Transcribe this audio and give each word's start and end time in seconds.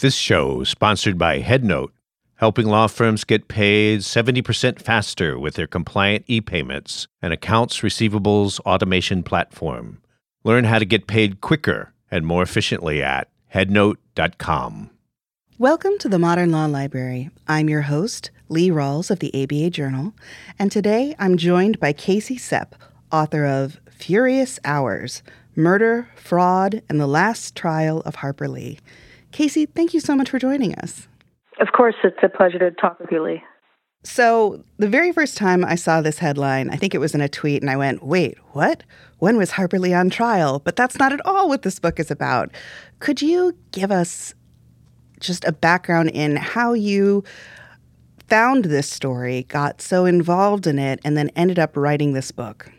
This 0.00 0.14
show 0.14 0.60
is 0.60 0.68
sponsored 0.68 1.18
by 1.18 1.40
HeadNote, 1.40 1.90
helping 2.36 2.68
law 2.68 2.86
firms 2.86 3.24
get 3.24 3.48
paid 3.48 4.02
70% 4.02 4.80
faster 4.80 5.36
with 5.36 5.54
their 5.54 5.66
compliant 5.66 6.24
e-payments 6.28 7.08
and 7.20 7.32
accounts 7.32 7.80
receivables 7.80 8.60
automation 8.60 9.24
platform. 9.24 10.00
Learn 10.44 10.62
how 10.62 10.78
to 10.78 10.84
get 10.84 11.08
paid 11.08 11.40
quicker 11.40 11.92
and 12.12 12.24
more 12.24 12.44
efficiently 12.44 13.02
at 13.02 13.28
headnote.com. 13.52 14.90
Welcome 15.58 15.98
to 15.98 16.08
the 16.08 16.20
Modern 16.20 16.52
Law 16.52 16.66
Library. 16.66 17.30
I'm 17.48 17.68
your 17.68 17.82
host, 17.82 18.30
Lee 18.48 18.70
Rawles 18.70 19.10
of 19.10 19.18
the 19.18 19.34
ABA 19.34 19.70
Journal, 19.70 20.14
and 20.60 20.70
today 20.70 21.16
I'm 21.18 21.36
joined 21.36 21.80
by 21.80 21.92
Casey 21.92 22.38
Cep, 22.38 22.76
author 23.10 23.44
of 23.44 23.80
Furious 23.90 24.60
Hours 24.64 25.24
Murder, 25.56 26.08
Fraud, 26.14 26.82
and 26.88 27.00
the 27.00 27.08
Last 27.08 27.56
Trial 27.56 28.00
of 28.02 28.14
Harper 28.14 28.46
Lee. 28.46 28.78
Casey, 29.32 29.66
thank 29.66 29.94
you 29.94 30.00
so 30.00 30.16
much 30.16 30.30
for 30.30 30.38
joining 30.38 30.74
us. 30.76 31.08
Of 31.60 31.72
course, 31.72 31.96
it's 32.04 32.18
a 32.22 32.28
pleasure 32.28 32.58
to 32.58 32.70
talk 32.70 32.98
with 33.00 33.10
you, 33.10 33.22
Lee. 33.22 33.42
So, 34.04 34.62
the 34.78 34.88
very 34.88 35.12
first 35.12 35.36
time 35.36 35.64
I 35.64 35.74
saw 35.74 36.00
this 36.00 36.18
headline, 36.18 36.70
I 36.70 36.76
think 36.76 36.94
it 36.94 36.98
was 36.98 37.14
in 37.14 37.20
a 37.20 37.28
tweet, 37.28 37.62
and 37.62 37.70
I 37.70 37.76
went, 37.76 38.04
wait, 38.04 38.38
what? 38.52 38.84
When 39.18 39.36
was 39.36 39.50
Harper 39.50 39.78
Lee 39.78 39.92
on 39.92 40.08
trial? 40.08 40.60
But 40.60 40.76
that's 40.76 40.98
not 40.98 41.12
at 41.12 41.24
all 41.26 41.48
what 41.48 41.62
this 41.62 41.80
book 41.80 41.98
is 41.98 42.10
about. 42.10 42.50
Could 43.00 43.20
you 43.20 43.56
give 43.72 43.90
us 43.90 44.34
just 45.18 45.44
a 45.44 45.52
background 45.52 46.10
in 46.10 46.36
how 46.36 46.74
you 46.74 47.24
found 48.28 48.66
this 48.66 48.88
story, 48.88 49.46
got 49.48 49.80
so 49.80 50.04
involved 50.04 50.68
in 50.68 50.78
it, 50.78 51.00
and 51.04 51.16
then 51.16 51.30
ended 51.34 51.58
up 51.58 51.76
writing 51.76 52.12
this 52.12 52.30
book? 52.30 52.70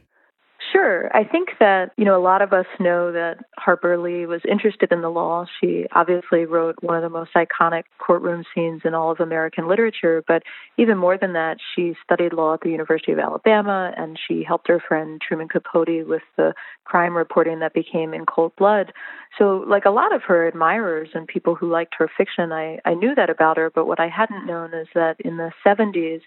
Sure. 0.89 1.15
I 1.15 1.23
think 1.23 1.49
that, 1.59 1.91
you 1.97 2.05
know, 2.05 2.17
a 2.17 2.23
lot 2.23 2.41
of 2.41 2.51
us 2.51 2.65
know 2.79 3.11
that 3.11 3.45
Harper 3.57 3.95
Lee 3.99 4.25
was 4.25 4.41
interested 4.49 4.91
in 4.91 5.01
the 5.01 5.09
law. 5.09 5.45
She 5.61 5.85
obviously 5.91 6.45
wrote 6.45 6.77
one 6.81 6.95
of 6.95 7.03
the 7.03 7.09
most 7.09 7.29
iconic 7.35 7.83
courtroom 7.99 8.43
scenes 8.55 8.81
in 8.83 8.95
all 8.95 9.11
of 9.11 9.19
American 9.19 9.67
literature, 9.67 10.23
but 10.27 10.41
even 10.77 10.97
more 10.97 11.15
than 11.15 11.33
that, 11.33 11.57
she 11.75 11.93
studied 12.03 12.33
law 12.33 12.55
at 12.55 12.61
the 12.61 12.71
University 12.71 13.11
of 13.11 13.19
Alabama 13.19 13.93
and 13.97 14.17
she 14.27 14.43
helped 14.43 14.67
her 14.67 14.79
friend 14.79 15.21
Truman 15.21 15.47
Capote 15.47 16.07
with 16.07 16.23
the 16.37 16.55
crime 16.85 17.15
reporting 17.15 17.59
that 17.59 17.75
became 17.75 18.15
In 18.15 18.25
Cold 18.25 18.55
Blood. 18.57 18.91
So, 19.37 19.63
like 19.67 19.85
a 19.85 19.91
lot 19.91 20.13
of 20.13 20.23
her 20.23 20.47
admirers 20.47 21.09
and 21.13 21.27
people 21.27 21.53
who 21.53 21.69
liked 21.71 21.93
her 21.99 22.09
fiction, 22.17 22.51
I, 22.51 22.79
I 22.83 22.95
knew 22.95 23.13
that 23.13 23.29
about 23.29 23.57
her, 23.57 23.69
but 23.69 23.85
what 23.85 23.99
I 23.99 24.07
hadn't 24.07 24.47
known 24.47 24.73
is 24.73 24.87
that 24.95 25.17
in 25.19 25.37
the 25.37 25.51
70s, 25.63 26.21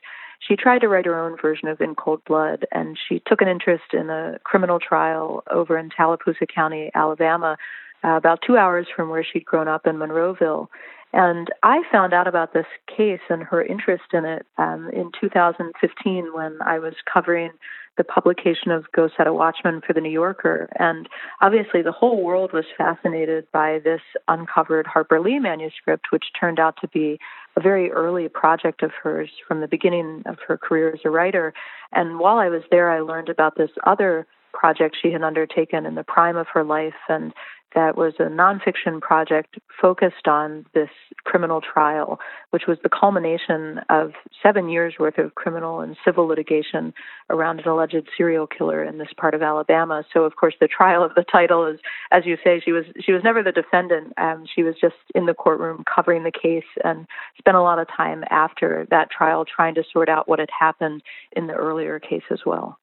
she 0.46 0.56
tried 0.56 0.80
to 0.80 0.88
write 0.88 1.06
her 1.06 1.20
own 1.20 1.36
version 1.40 1.68
of 1.68 1.80
In 1.80 1.94
Cold 1.94 2.24
Blood, 2.24 2.66
and 2.72 2.98
she 3.08 3.22
took 3.26 3.40
an 3.40 3.48
interest 3.48 3.92
in 3.92 4.10
a 4.10 4.38
criminal 4.44 4.78
trial 4.80 5.42
over 5.50 5.78
in 5.78 5.90
Tallapoosa 5.90 6.46
County, 6.52 6.90
Alabama, 6.94 7.56
uh, 8.04 8.16
about 8.16 8.40
two 8.44 8.56
hours 8.56 8.86
from 8.94 9.08
where 9.08 9.24
she'd 9.24 9.44
grown 9.44 9.68
up 9.68 9.86
in 9.86 9.96
Monroeville. 9.96 10.68
And 11.12 11.48
I 11.62 11.82
found 11.92 12.14
out 12.14 12.26
about 12.26 12.54
this 12.54 12.66
case 12.88 13.20
and 13.28 13.42
her 13.42 13.62
interest 13.62 14.04
in 14.12 14.24
it 14.24 14.46
um, 14.56 14.88
in 14.92 15.12
2015 15.20 16.32
when 16.32 16.58
I 16.64 16.78
was 16.78 16.94
covering 17.12 17.50
the 17.98 18.04
publication 18.04 18.70
of 18.70 18.90
Go 18.92 19.10
Set 19.14 19.26
a 19.26 19.34
Watchman 19.34 19.82
for 19.86 19.92
the 19.92 20.00
New 20.00 20.10
Yorker. 20.10 20.70
And 20.78 21.08
obviously, 21.42 21.82
the 21.82 21.92
whole 21.92 22.22
world 22.22 22.52
was 22.52 22.64
fascinated 22.78 23.46
by 23.52 23.80
this 23.84 24.00
uncovered 24.28 24.86
Harper 24.86 25.20
Lee 25.20 25.38
manuscript, 25.38 26.06
which 26.10 26.24
turned 26.38 26.58
out 26.58 26.76
to 26.80 26.88
be 26.88 27.18
a 27.56 27.60
very 27.60 27.90
early 27.90 28.28
project 28.28 28.82
of 28.82 28.92
hers 29.02 29.30
from 29.46 29.60
the 29.60 29.68
beginning 29.68 30.22
of 30.26 30.38
her 30.46 30.56
career 30.56 30.92
as 30.92 31.00
a 31.04 31.10
writer. 31.10 31.52
And 31.92 32.18
while 32.18 32.38
I 32.38 32.48
was 32.48 32.62
there, 32.70 32.90
I 32.90 33.00
learned 33.00 33.28
about 33.28 33.56
this 33.56 33.70
other 33.84 34.26
project 34.52 34.96
she 35.00 35.12
had 35.12 35.22
undertaken 35.22 35.86
in 35.86 35.94
the 35.94 36.04
prime 36.04 36.36
of 36.36 36.46
her 36.48 36.64
life 36.64 36.94
and 37.08 37.32
that 37.74 37.96
was 37.96 38.14
a 38.18 38.24
nonfiction 38.24 39.00
project 39.00 39.58
focused 39.80 40.28
on 40.28 40.66
this 40.74 40.90
criminal 41.24 41.60
trial, 41.60 42.20
which 42.50 42.66
was 42.66 42.78
the 42.82 42.88
culmination 42.88 43.80
of 43.88 44.12
seven 44.42 44.68
years 44.68 44.94
worth 44.98 45.18
of 45.18 45.34
criminal 45.34 45.80
and 45.80 45.96
civil 46.04 46.26
litigation 46.26 46.92
around 47.30 47.60
an 47.60 47.68
alleged 47.68 48.08
serial 48.16 48.46
killer 48.46 48.84
in 48.84 48.98
this 48.98 49.12
part 49.16 49.34
of 49.34 49.42
Alabama. 49.42 50.04
So, 50.12 50.24
of 50.24 50.36
course, 50.36 50.54
the 50.60 50.68
trial 50.68 51.02
of 51.02 51.14
the 51.14 51.24
title 51.24 51.66
is, 51.66 51.80
as 52.10 52.26
you 52.26 52.36
say, 52.44 52.60
she 52.60 52.72
was 52.72 52.84
she 53.00 53.12
was 53.12 53.22
never 53.24 53.42
the 53.42 53.52
defendant. 53.52 54.12
Um, 54.18 54.44
she 54.52 54.62
was 54.62 54.74
just 54.80 54.96
in 55.14 55.26
the 55.26 55.34
courtroom 55.34 55.84
covering 55.84 56.24
the 56.24 56.32
case 56.32 56.64
and 56.84 57.06
spent 57.38 57.56
a 57.56 57.62
lot 57.62 57.78
of 57.78 57.88
time 57.88 58.24
after 58.30 58.86
that 58.90 59.10
trial 59.10 59.44
trying 59.44 59.74
to 59.76 59.84
sort 59.92 60.08
out 60.08 60.28
what 60.28 60.38
had 60.38 60.50
happened 60.58 61.02
in 61.34 61.46
the 61.46 61.54
earlier 61.54 61.98
case 61.98 62.24
as 62.30 62.40
well. 62.44 62.78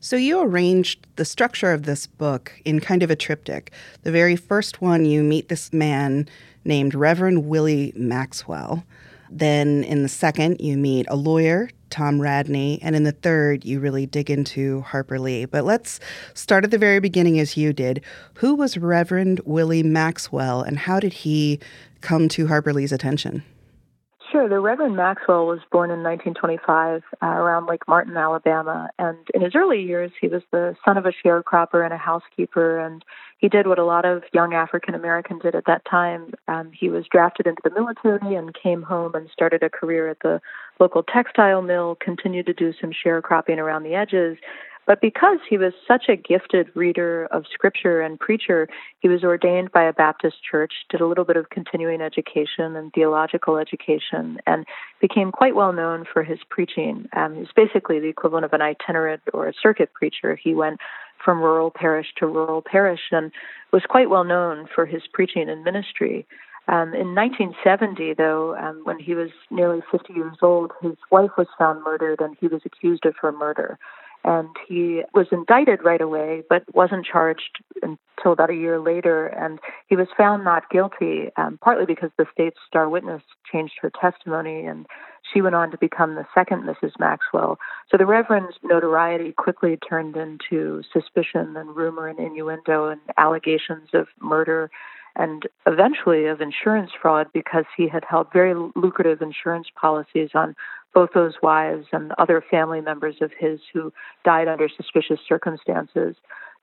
So 0.00 0.16
you 0.16 0.40
arranged 0.40 1.06
the 1.16 1.24
structure 1.24 1.72
of 1.72 1.84
this 1.84 2.06
book 2.06 2.52
in 2.64 2.80
kind 2.80 3.02
of 3.02 3.10
a 3.10 3.16
triptych. 3.16 3.72
The 4.02 4.12
very 4.12 4.36
first 4.36 4.80
one, 4.80 5.04
you 5.04 5.22
meet 5.22 5.48
this 5.48 5.72
man 5.72 6.28
named 6.64 6.94
Reverend 6.94 7.46
Willie 7.46 7.92
Maxwell. 7.96 8.84
Then 9.30 9.84
in 9.84 10.02
the 10.02 10.08
second, 10.08 10.60
you 10.60 10.76
meet 10.76 11.06
a 11.08 11.16
lawyer, 11.16 11.70
Tom 11.90 12.20
Radney. 12.20 12.78
And 12.82 12.94
in 12.94 13.04
the 13.04 13.12
third, 13.12 13.64
you 13.64 13.80
really 13.80 14.06
dig 14.06 14.30
into 14.30 14.82
Harper 14.82 15.18
Lee. 15.18 15.46
But 15.46 15.64
let's 15.64 15.98
start 16.34 16.64
at 16.64 16.70
the 16.70 16.78
very 16.78 17.00
beginning 17.00 17.40
as 17.40 17.56
you 17.56 17.72
did. 17.72 18.04
Who 18.34 18.54
was 18.54 18.76
Reverend 18.76 19.40
Willie 19.44 19.82
Maxwell 19.82 20.62
and 20.62 20.78
how 20.78 21.00
did 21.00 21.12
he 21.12 21.58
come 22.02 22.28
to 22.28 22.48
Harper 22.48 22.72
Lee's 22.72 22.92
attention? 22.92 23.42
Sure. 24.32 24.48
The 24.48 24.58
Reverend 24.58 24.96
Maxwell 24.96 25.46
was 25.46 25.60
born 25.70 25.90
in 25.90 26.02
1925 26.02 27.02
uh, 27.22 27.26
around 27.26 27.66
Lake 27.66 27.86
Martin, 27.86 28.16
Alabama. 28.16 28.88
And 28.98 29.18
in 29.34 29.40
his 29.40 29.54
early 29.54 29.80
years, 29.80 30.10
he 30.20 30.26
was 30.26 30.42
the 30.50 30.74
son 30.84 30.96
of 30.96 31.06
a 31.06 31.12
sharecropper 31.12 31.84
and 31.84 31.92
a 31.92 31.96
housekeeper. 31.96 32.80
And 32.80 33.04
he 33.38 33.48
did 33.48 33.68
what 33.68 33.78
a 33.78 33.84
lot 33.84 34.04
of 34.04 34.24
young 34.32 34.52
African 34.52 34.94
Americans 34.94 35.42
did 35.42 35.54
at 35.54 35.66
that 35.66 35.84
time. 35.88 36.34
Um, 36.48 36.72
he 36.72 36.88
was 36.88 37.04
drafted 37.08 37.46
into 37.46 37.62
the 37.62 37.70
military 37.70 38.34
and 38.34 38.52
came 38.54 38.82
home 38.82 39.14
and 39.14 39.30
started 39.30 39.62
a 39.62 39.70
career 39.70 40.08
at 40.08 40.18
the 40.20 40.40
local 40.80 41.04
textile 41.04 41.62
mill, 41.62 41.96
continued 42.00 42.46
to 42.46 42.54
do 42.54 42.72
some 42.80 42.90
sharecropping 42.90 43.58
around 43.58 43.84
the 43.84 43.94
edges, 43.94 44.38
but 44.86 45.00
because 45.00 45.38
he 45.48 45.58
was 45.58 45.72
such 45.86 46.04
a 46.08 46.16
gifted 46.16 46.70
reader 46.74 47.26
of 47.32 47.44
scripture 47.52 48.00
and 48.00 48.18
preacher, 48.20 48.68
he 49.00 49.08
was 49.08 49.24
ordained 49.24 49.72
by 49.72 49.82
a 49.82 49.92
Baptist 49.92 50.36
church, 50.48 50.72
did 50.88 51.00
a 51.00 51.06
little 51.06 51.24
bit 51.24 51.36
of 51.36 51.50
continuing 51.50 52.00
education 52.00 52.76
and 52.76 52.92
theological 52.92 53.56
education, 53.56 54.38
and 54.46 54.64
became 55.00 55.32
quite 55.32 55.56
well 55.56 55.72
known 55.72 56.04
for 56.10 56.22
his 56.22 56.38
preaching. 56.48 57.08
Um, 57.16 57.34
he 57.34 57.40
was 57.40 57.50
basically 57.54 57.98
the 57.98 58.08
equivalent 58.08 58.44
of 58.44 58.52
an 58.52 58.62
itinerant 58.62 59.22
or 59.32 59.48
a 59.48 59.52
circuit 59.60 59.92
preacher. 59.92 60.36
He 60.36 60.54
went 60.54 60.78
from 61.24 61.40
rural 61.40 61.72
parish 61.72 62.06
to 62.18 62.26
rural 62.26 62.62
parish 62.62 63.00
and 63.10 63.32
was 63.72 63.82
quite 63.88 64.08
well 64.08 64.24
known 64.24 64.68
for 64.72 64.86
his 64.86 65.02
preaching 65.12 65.48
and 65.48 65.64
ministry. 65.64 66.26
Um, 66.68 66.94
in 66.94 67.14
1970, 67.14 68.14
though, 68.14 68.56
um, 68.56 68.80
when 68.84 68.98
he 68.98 69.14
was 69.14 69.30
nearly 69.50 69.82
50 69.90 70.12
years 70.12 70.36
old, 70.42 70.72
his 70.82 70.96
wife 71.10 71.30
was 71.38 71.46
found 71.58 71.82
murdered 71.84 72.20
and 72.20 72.36
he 72.40 72.48
was 72.48 72.62
accused 72.64 73.06
of 73.06 73.14
her 73.20 73.32
murder 73.32 73.78
and 74.26 74.48
he 74.68 75.02
was 75.14 75.28
indicted 75.30 75.84
right 75.84 76.00
away, 76.00 76.42
but 76.50 76.64
wasn't 76.74 77.06
charged 77.06 77.62
until 77.80 78.32
about 78.32 78.50
a 78.50 78.56
year 78.56 78.80
later. 78.80 79.28
And 79.28 79.60
he 79.86 79.94
was 79.94 80.08
found 80.16 80.42
not 80.42 80.68
guilty, 80.68 81.30
um, 81.36 81.58
partly 81.62 81.86
because 81.86 82.10
the 82.18 82.26
state's 82.32 82.58
star 82.66 82.88
witness 82.88 83.22
changed 83.50 83.74
her 83.80 83.90
testimony, 84.00 84.66
and 84.66 84.84
she 85.32 85.40
went 85.40 85.54
on 85.54 85.70
to 85.70 85.78
become 85.78 86.16
the 86.16 86.26
second 86.34 86.64
Mrs. 86.64 86.98
Maxwell. 86.98 87.58
So 87.88 87.96
the 87.96 88.04
Reverend's 88.04 88.56
notoriety 88.64 89.30
quickly 89.30 89.78
turned 89.88 90.16
into 90.16 90.82
suspicion 90.92 91.56
and 91.56 91.76
rumor 91.76 92.08
and 92.08 92.18
innuendo 92.18 92.88
and 92.88 93.00
allegations 93.16 93.90
of 93.94 94.08
murder 94.20 94.72
and 95.14 95.44
eventually 95.66 96.26
of 96.26 96.40
insurance 96.40 96.90
fraud 97.00 97.28
because 97.32 97.64
he 97.76 97.88
had 97.88 98.04
held 98.08 98.26
very 98.32 98.54
lucrative 98.74 99.22
insurance 99.22 99.68
policies 99.80 100.30
on 100.34 100.54
both 100.96 101.10
those 101.12 101.34
wives 101.42 101.84
and 101.92 102.12
other 102.16 102.42
family 102.50 102.80
members 102.80 103.16
of 103.20 103.30
his 103.38 103.60
who 103.70 103.92
died 104.24 104.48
under 104.48 104.66
suspicious 104.66 105.20
circumstances. 105.28 106.16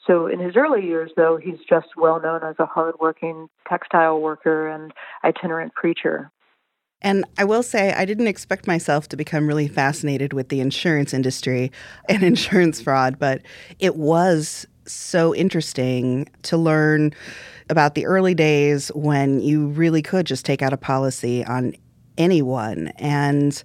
So 0.07 0.25
in 0.25 0.39
his 0.39 0.55
early 0.55 0.83
years, 0.83 1.11
though, 1.15 1.37
he's 1.37 1.59
just 1.69 1.89
well 1.95 2.19
known 2.19 2.41
as 2.43 2.55
a 2.57 2.65
hardworking 2.65 3.47
textile 3.69 4.19
worker 4.19 4.67
and 4.67 4.91
itinerant 5.23 5.75
preacher. 5.75 6.31
And 7.03 7.25
I 7.37 7.43
will 7.43 7.61
say, 7.61 7.93
I 7.93 8.05
didn't 8.05 8.25
expect 8.25 8.65
myself 8.65 9.07
to 9.09 9.15
become 9.15 9.47
really 9.47 9.67
fascinated 9.67 10.33
with 10.33 10.49
the 10.49 10.61
insurance 10.61 11.13
industry 11.13 11.71
and 12.09 12.23
insurance 12.23 12.81
fraud, 12.81 13.19
but 13.19 13.43
it 13.77 13.97
was 13.97 14.65
so 14.87 15.35
interesting 15.35 16.27
to 16.41 16.57
learn 16.57 17.13
about 17.69 17.93
the 17.93 18.07
early 18.07 18.33
days 18.33 18.87
when 18.95 19.41
you 19.41 19.67
really 19.67 20.01
could 20.01 20.25
just 20.25 20.43
take 20.43 20.63
out 20.63 20.73
a 20.73 20.77
policy 20.77 21.45
on 21.45 21.75
anyone. 22.17 22.87
And 22.97 23.63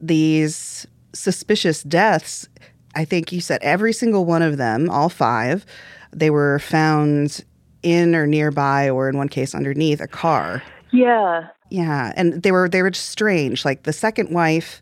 these 0.00 0.86
suspicious 1.12 1.82
deaths, 1.82 2.48
I 2.94 3.04
think 3.04 3.32
you 3.32 3.40
said 3.40 3.62
every 3.62 3.92
single 3.92 4.24
one 4.24 4.42
of 4.42 4.56
them, 4.56 4.90
all 4.90 5.08
five, 5.08 5.64
they 6.12 6.30
were 6.30 6.58
found 6.58 7.44
in 7.82 8.14
or 8.14 8.26
nearby, 8.26 8.88
or 8.88 9.08
in 9.08 9.16
one 9.16 9.28
case 9.28 9.54
underneath 9.54 10.00
a 10.00 10.08
car. 10.08 10.62
Yeah. 10.90 11.48
Yeah, 11.70 12.12
and 12.16 12.42
they 12.42 12.52
were 12.52 12.68
they 12.68 12.82
were 12.82 12.90
just 12.90 13.10
strange. 13.10 13.64
Like 13.64 13.82
the 13.82 13.92
second 13.92 14.30
wife, 14.30 14.80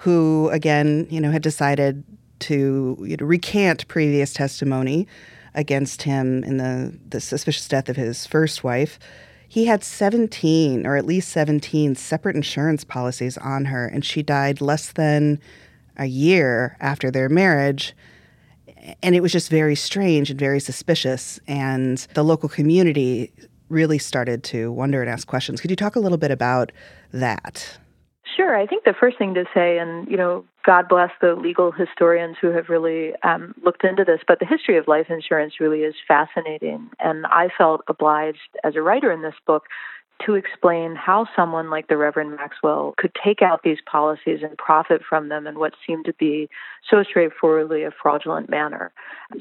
who 0.00 0.48
again, 0.50 1.06
you 1.10 1.20
know, 1.20 1.30
had 1.30 1.42
decided 1.42 2.04
to 2.40 2.96
you 3.00 3.16
know, 3.16 3.26
recant 3.26 3.86
previous 3.86 4.32
testimony 4.32 5.06
against 5.54 6.02
him 6.02 6.42
in 6.44 6.56
the, 6.56 6.98
the 7.08 7.20
suspicious 7.20 7.68
death 7.68 7.88
of 7.88 7.96
his 7.96 8.26
first 8.26 8.64
wife. 8.64 8.98
He 9.50 9.64
had 9.64 9.82
17, 9.82 10.86
or 10.86 10.96
at 10.96 11.04
least 11.04 11.30
17, 11.30 11.96
separate 11.96 12.36
insurance 12.36 12.84
policies 12.84 13.36
on 13.36 13.64
her, 13.64 13.84
and 13.84 14.04
she 14.04 14.22
died 14.22 14.60
less 14.60 14.92
than 14.92 15.40
a 15.96 16.06
year 16.06 16.76
after 16.78 17.10
their 17.10 17.28
marriage. 17.28 17.92
And 19.02 19.16
it 19.16 19.22
was 19.22 19.32
just 19.32 19.50
very 19.50 19.74
strange 19.74 20.30
and 20.30 20.38
very 20.38 20.60
suspicious. 20.60 21.40
And 21.48 21.98
the 22.14 22.22
local 22.22 22.48
community 22.48 23.32
really 23.68 23.98
started 23.98 24.44
to 24.44 24.70
wonder 24.70 25.02
and 25.02 25.10
ask 25.10 25.26
questions. 25.26 25.60
Could 25.60 25.70
you 25.70 25.76
talk 25.76 25.96
a 25.96 26.00
little 26.00 26.16
bit 26.16 26.30
about 26.30 26.70
that? 27.12 27.76
Sure. 28.36 28.56
I 28.56 28.66
think 28.66 28.84
the 28.84 28.94
first 28.98 29.18
thing 29.18 29.34
to 29.34 29.44
say, 29.52 29.78
and 29.78 30.08
you 30.08 30.16
know, 30.16 30.44
God 30.64 30.88
bless 30.88 31.10
the 31.20 31.34
legal 31.34 31.72
historians 31.72 32.36
who 32.40 32.48
have 32.48 32.68
really 32.68 33.12
um, 33.22 33.54
looked 33.64 33.82
into 33.84 34.04
this, 34.04 34.20
but 34.26 34.38
the 34.40 34.46
history 34.46 34.76
of 34.76 34.86
life 34.86 35.06
insurance 35.08 35.54
really 35.58 35.80
is 35.80 35.94
fascinating. 36.06 36.90
And 37.00 37.26
I 37.26 37.48
felt 37.56 37.82
obliged 37.88 38.38
as 38.62 38.76
a 38.76 38.82
writer 38.82 39.10
in 39.10 39.22
this 39.22 39.34
book 39.46 39.64
to 40.26 40.34
explain 40.34 40.94
how 40.94 41.26
someone 41.34 41.70
like 41.70 41.88
the 41.88 41.96
Reverend 41.96 42.36
Maxwell 42.36 42.94
could 42.96 43.12
take 43.22 43.42
out 43.42 43.62
these 43.62 43.78
policies 43.90 44.40
and 44.42 44.56
profit 44.58 45.02
from 45.08 45.28
them 45.28 45.46
in 45.46 45.58
what 45.58 45.74
seemed 45.86 46.04
to 46.06 46.12
be 46.14 46.48
so 46.88 47.02
straightforwardly 47.02 47.84
a 47.84 47.90
fraudulent 47.90 48.50
manner. 48.50 48.92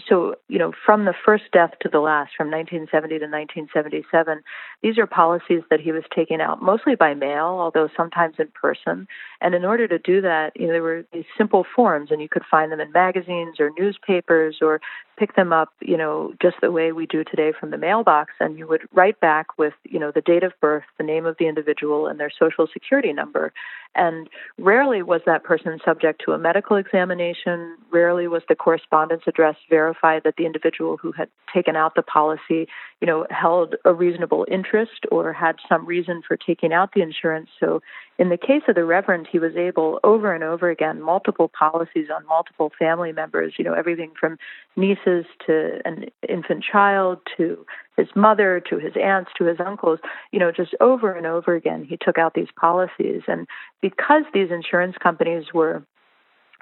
So, 0.07 0.35
you 0.47 0.59
know, 0.59 0.71
from 0.85 1.05
the 1.05 1.13
first 1.25 1.45
death 1.51 1.71
to 1.81 1.89
the 1.89 1.99
last, 1.99 2.31
from 2.37 2.51
1970 2.51 3.19
to 3.19 3.25
1977, 3.25 4.41
these 4.81 4.97
are 4.97 5.07
policies 5.07 5.63
that 5.69 5.79
he 5.79 5.91
was 5.91 6.03
taking 6.15 6.41
out 6.41 6.61
mostly 6.61 6.95
by 6.95 7.13
mail, 7.13 7.45
although 7.59 7.89
sometimes 7.95 8.35
in 8.39 8.47
person. 8.49 9.07
And 9.41 9.55
in 9.55 9.65
order 9.65 9.87
to 9.87 9.99
do 9.99 10.21
that, 10.21 10.51
you 10.55 10.67
know, 10.67 10.73
there 10.73 10.83
were 10.83 11.05
these 11.11 11.25
simple 11.37 11.65
forms, 11.75 12.11
and 12.11 12.21
you 12.21 12.29
could 12.29 12.43
find 12.49 12.71
them 12.71 12.79
in 12.79 12.91
magazines 12.91 13.59
or 13.59 13.71
newspapers 13.77 14.57
or 14.61 14.79
pick 15.17 15.35
them 15.35 15.51
up, 15.51 15.73
you 15.81 15.97
know, 15.97 16.33
just 16.41 16.55
the 16.61 16.71
way 16.71 16.91
we 16.93 17.05
do 17.05 17.23
today 17.23 17.51
from 17.57 17.71
the 17.71 17.77
mailbox, 17.77 18.33
and 18.39 18.57
you 18.57 18.67
would 18.67 18.87
write 18.93 19.19
back 19.19 19.57
with, 19.57 19.73
you 19.83 19.99
know, 19.99 20.11
the 20.11 20.21
date 20.21 20.43
of 20.43 20.53
birth, 20.61 20.68
the 20.97 21.03
name 21.03 21.25
of 21.25 21.35
the 21.39 21.47
individual, 21.47 22.07
and 22.07 22.19
their 22.19 22.31
social 22.37 22.67
security 22.71 23.13
number. 23.13 23.51
And 23.95 24.29
rarely 24.57 25.01
was 25.01 25.21
that 25.25 25.43
person 25.43 25.79
subject 25.83 26.21
to 26.25 26.33
a 26.33 26.37
medical 26.37 26.77
examination. 26.77 27.75
Rarely 27.91 28.27
was 28.27 28.43
the 28.47 28.55
correspondence 28.55 29.23
address 29.25 29.55
verified 29.69 30.21
that 30.25 30.35
the 30.37 30.45
individual 30.45 30.97
who 30.97 31.11
had 31.11 31.29
taken 31.53 31.75
out 31.75 31.95
the 31.95 32.03
policy, 32.03 32.67
you 33.01 33.07
know, 33.07 33.25
held 33.29 33.75
a 33.85 33.93
reasonable 33.93 34.45
interest 34.49 35.05
or 35.11 35.33
had 35.33 35.55
some 35.67 35.85
reason 35.85 36.21
for 36.27 36.37
taking 36.37 36.71
out 36.71 36.93
the 36.93 37.01
insurance. 37.01 37.49
So 37.59 37.81
in 38.19 38.27
the 38.27 38.37
case 38.37 38.63
of 38.67 38.75
the 38.75 38.83
Reverend, 38.83 39.27
he 39.31 39.39
was 39.39 39.55
able 39.55 39.97
over 40.03 40.33
and 40.33 40.43
over 40.43 40.69
again, 40.69 41.01
multiple 41.01 41.49
policies 41.57 42.07
on 42.13 42.27
multiple 42.27 42.69
family 42.77 43.13
members, 43.13 43.53
you 43.57 43.63
know, 43.63 43.73
everything 43.73 44.11
from 44.19 44.37
nieces 44.75 45.25
to 45.45 45.79
an 45.85 46.07
infant 46.27 46.61
child 46.69 47.19
to 47.37 47.65
his 47.95 48.07
mother 48.17 48.61
to 48.69 48.77
his 48.77 48.91
aunts 49.01 49.31
to 49.37 49.45
his 49.45 49.57
uncles, 49.65 49.99
you 50.33 50.39
know, 50.39 50.51
just 50.51 50.75
over 50.81 51.13
and 51.13 51.25
over 51.25 51.55
again, 51.55 51.85
he 51.85 51.97
took 52.01 52.17
out 52.17 52.33
these 52.33 52.49
policies. 52.59 53.21
And 53.25 53.47
because 53.81 54.23
these 54.33 54.51
insurance 54.51 54.97
companies 55.01 55.45
were 55.53 55.81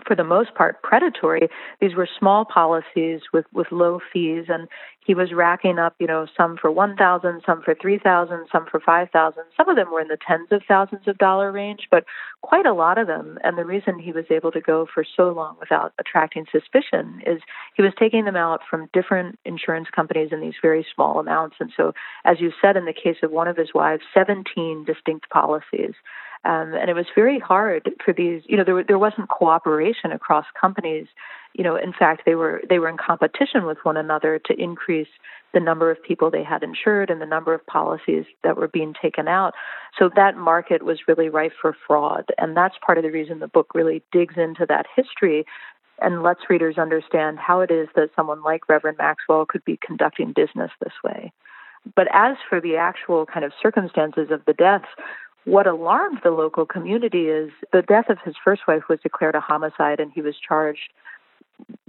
for 0.06 0.16
the 0.16 0.24
most 0.24 0.54
part 0.56 0.82
predatory. 0.84 1.50
These 1.82 1.96
were 1.96 2.08
small 2.20 2.46
policies 2.46 3.22
with 3.34 3.46
with 3.54 3.68
low 3.72 4.00
fees, 4.14 4.46
and 4.48 4.68
he 5.00 5.14
was 5.16 5.32
racking 5.32 5.80
up, 5.80 5.96
you 6.00 6.08
know, 6.08 6.28
some 6.36 6.58
for 6.58 6.70
one 6.70 6.96
thousand, 6.96 7.42
some 7.46 7.62
for 7.62 7.74
three 7.82 7.98
thousand, 7.98 8.48
some 8.52 8.66
for 8.70 8.80
five 8.80 9.10
thousand. 9.12 9.44
Some 9.56 9.70
of 9.70 9.76
them 9.76 9.92
were 9.92 10.02
in 10.02 10.10
the 10.10 10.18
tens 10.26 10.50
of 10.52 10.62
thousands 10.68 11.08
of 11.08 11.18
dollar 11.18 11.52
range, 11.52 11.88
but 11.90 12.04
quite 12.42 12.66
a 12.66 12.74
lot 12.74 12.98
of 12.98 13.08
them. 13.08 13.40
And 13.44 13.58
the 13.58 13.66
reason 13.66 14.00
he 14.00 14.12
was 14.12 14.26
able 14.30 14.52
to 14.52 14.62
go 14.62 14.86
for 14.94 15.04
so 15.04 15.30
long 15.30 15.56
without 15.60 15.94
attracting 16.00 16.46
suspicion 16.52 17.22
is 17.26 17.42
he 17.76 17.82
was 17.82 17.94
taking 17.98 18.26
them 18.26 18.36
out 18.36 18.62
from 18.70 18.90
different 18.94 19.40
insurance 19.46 19.88
companies 19.96 20.30
in 20.32 20.42
these 20.42 20.56
very 20.62 20.86
small 20.94 21.20
amounts. 21.20 21.56
And 21.60 21.72
so, 21.76 21.94
as 22.26 22.40
you 22.40 22.52
said, 22.62 22.78
in 22.78 22.86
the 22.86 22.94
case 22.94 23.18
of 23.24 23.32
one 23.32 23.48
of 23.48 23.58
his 23.58 23.74
wives, 23.74 24.04
seventeen 24.14 24.84
distinct 24.86 25.30
policies. 25.30 25.94
Um, 26.45 26.74
and 26.74 26.89
it 26.89 26.94
was 26.94 27.07
very 27.16 27.39
hard 27.39 27.92
for 28.04 28.13
these. 28.13 28.42
You 28.45 28.57
know, 28.57 28.63
there 28.63 28.84
there 28.84 29.00
wasn't 29.00 29.30
cooperation 29.30 30.12
across 30.12 30.45
companies. 30.60 31.07
You 31.54 31.63
know, 31.63 31.75
in 31.75 31.94
fact, 31.94 32.24
they 32.25 32.36
were 32.36 32.62
they 32.69 32.80
were 32.80 32.89
in 32.89 32.98
competition 32.98 33.66
with 33.66 33.80
one 33.84 33.98
another 33.98 34.39
to 34.45 34.54
increase 34.54 35.07
the 35.54 35.60
number 35.60 35.89
of 35.89 36.01
people 36.04 36.30
they 36.30 36.44
had 36.44 36.63
insured 36.63 37.10
and 37.10 37.22
the 37.22 37.25
number 37.25 37.54
of 37.54 37.66
policies 37.66 38.25
that 38.44 38.57
were 38.57 38.68
being 38.68 38.94
taken 39.01 39.28
out. 39.28 39.54
So 39.98 40.10
that 40.16 40.38
market 40.38 40.84
was 40.84 41.07
really 41.07 41.30
rife 41.30 41.54
for 41.62 41.75
fraud, 41.88 42.25
and 42.38 42.56
that's 42.56 42.75
part 42.86 42.98
of 42.98 43.04
the 43.04 43.12
reason 43.12 43.39
the 43.39 43.48
book 43.48 43.74
really 43.74 44.04
digs 44.12 44.36
into 44.38 44.66
that 44.68 44.86
history 44.95 45.45
and 46.00 46.22
lets 46.22 46.42
readers 46.50 46.78
understand 46.78 47.39
how 47.39 47.62
it 47.62 47.72
is 47.72 47.88
that 47.95 48.12
someone 48.16 48.44
like 48.44 48.69
Reverend 48.69 48.98
Maxwell 48.98 49.45
could 49.45 49.66
be 49.66 49.80
conducting 49.86 50.34
business 50.34 50.72
this 50.80 50.94
way. 51.04 51.31
But 51.95 52.07
as 52.13 52.38
for 52.50 52.60
the 52.60 52.75
actual 52.75 53.25
kind 53.25 53.45
of 53.45 53.51
circumstances 53.62 54.30
of 54.31 54.44
the 54.45 54.54
deaths, 54.54 54.88
what 55.48 55.66
alarmed 55.66 56.20
the 56.26 56.32
local 56.32 56.66
community 56.66 57.28
is 57.28 57.50
the 57.72 57.82
death 57.82 58.10
of 58.10 58.18
his 58.26 58.36
first 58.44 58.64
wife 58.68 58.84
was 58.90 59.00
declared 59.02 59.34
a 59.34 59.40
homicide 59.40 59.98
and 59.98 60.12
he 60.14 60.22
was 60.22 60.36
charged 60.38 60.92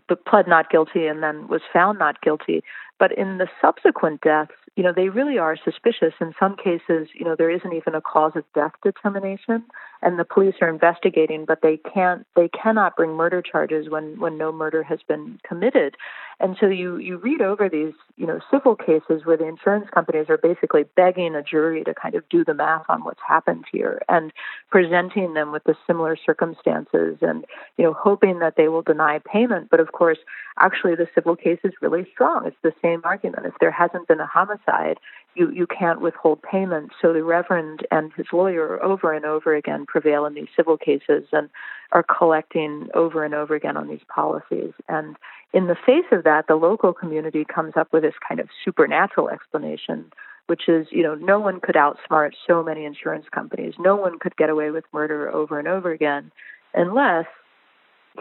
but 0.08 0.24
pled 0.24 0.46
not 0.46 0.70
guilty 0.70 1.06
and 1.06 1.22
then 1.24 1.48
was 1.48 1.60
found 1.72 1.98
not 1.98 2.20
guilty. 2.22 2.62
But 3.00 3.12
in 3.18 3.38
the 3.38 3.48
subsequent 3.60 4.20
deaths, 4.22 4.52
you 4.76 4.82
know, 4.84 4.92
they 4.94 5.08
really 5.08 5.38
are 5.38 5.56
suspicious. 5.62 6.14
In 6.20 6.32
some 6.38 6.56
cases, 6.56 7.08
you 7.14 7.24
know, 7.24 7.34
there 7.36 7.50
isn't 7.50 7.72
even 7.72 7.94
a 7.94 8.00
cause 8.00 8.32
of 8.36 8.44
death 8.54 8.72
determination, 8.82 9.64
and 10.02 10.18
the 10.18 10.24
police 10.24 10.54
are 10.60 10.68
investigating, 10.68 11.44
but 11.44 11.60
they 11.62 11.78
can't, 11.78 12.26
they 12.36 12.48
cannot 12.48 12.96
bring 12.96 13.12
murder 13.12 13.42
charges 13.42 13.88
when 13.88 14.18
when 14.20 14.38
no 14.38 14.52
murder 14.52 14.82
has 14.82 15.00
been 15.08 15.38
committed. 15.46 15.96
And 16.40 16.56
so 16.60 16.66
you 16.66 16.98
you 16.98 17.16
read 17.16 17.40
over 17.40 17.68
these, 17.68 17.94
you 18.16 18.26
know, 18.26 18.38
civil 18.50 18.76
cases 18.76 19.24
where 19.24 19.36
the 19.36 19.46
insurance 19.46 19.88
companies 19.92 20.26
are 20.28 20.38
basically 20.38 20.84
begging 20.96 21.34
a 21.34 21.42
jury 21.42 21.82
to 21.84 21.94
kind 21.94 22.14
of 22.14 22.28
do 22.28 22.44
the 22.44 22.54
math 22.54 22.84
on 22.88 23.04
what's 23.04 23.20
happened 23.26 23.64
here 23.72 24.00
and 24.08 24.32
presenting 24.70 25.34
them 25.34 25.50
with 25.50 25.64
the 25.64 25.74
similar 25.86 26.16
circumstances 26.16 27.18
and 27.20 27.44
you 27.76 27.84
know 27.84 27.92
hoping 27.92 28.38
that 28.38 28.54
they 28.56 28.68
will 28.68 28.82
deny 28.82 29.18
payment. 29.18 29.68
But 29.68 29.80
of 29.80 29.92
course, 29.92 30.18
actually, 30.60 30.94
the 30.94 31.08
civil 31.14 31.34
case 31.34 31.58
is 31.64 31.72
really 31.80 32.06
strong. 32.12 32.46
It's 32.46 32.56
the 32.62 32.74
same 32.80 33.00
argument. 33.04 33.46
If 33.46 33.54
there 33.60 33.72
hasn't 33.72 34.06
been 34.06 34.20
a 34.20 34.26
homicide, 34.26 34.98
you 35.38 35.50
you 35.50 35.66
can't 35.66 36.00
withhold 36.00 36.42
payment. 36.42 36.90
So 37.00 37.12
the 37.12 37.22
reverend 37.22 37.86
and 37.90 38.12
his 38.14 38.26
lawyer 38.32 38.82
over 38.82 39.12
and 39.12 39.24
over 39.24 39.54
again 39.54 39.86
prevail 39.86 40.26
in 40.26 40.34
these 40.34 40.48
civil 40.56 40.76
cases 40.76 41.24
and 41.32 41.48
are 41.92 42.02
collecting 42.02 42.88
over 42.94 43.24
and 43.24 43.34
over 43.34 43.54
again 43.54 43.76
on 43.76 43.88
these 43.88 44.04
policies. 44.14 44.72
And 44.88 45.16
in 45.52 45.66
the 45.66 45.76
face 45.86 46.04
of 46.12 46.24
that, 46.24 46.46
the 46.48 46.56
local 46.56 46.92
community 46.92 47.44
comes 47.44 47.74
up 47.76 47.92
with 47.92 48.02
this 48.02 48.14
kind 48.26 48.40
of 48.40 48.48
supernatural 48.64 49.30
explanation, 49.30 50.12
which 50.46 50.68
is, 50.68 50.86
you 50.90 51.02
know, 51.02 51.14
no 51.14 51.40
one 51.40 51.60
could 51.60 51.76
outsmart 51.76 52.32
so 52.46 52.62
many 52.62 52.84
insurance 52.84 53.26
companies. 53.32 53.74
No 53.78 53.96
one 53.96 54.18
could 54.18 54.36
get 54.36 54.50
away 54.50 54.70
with 54.70 54.84
murder 54.92 55.30
over 55.30 55.58
and 55.58 55.68
over 55.68 55.90
again 55.92 56.30
unless 56.74 57.26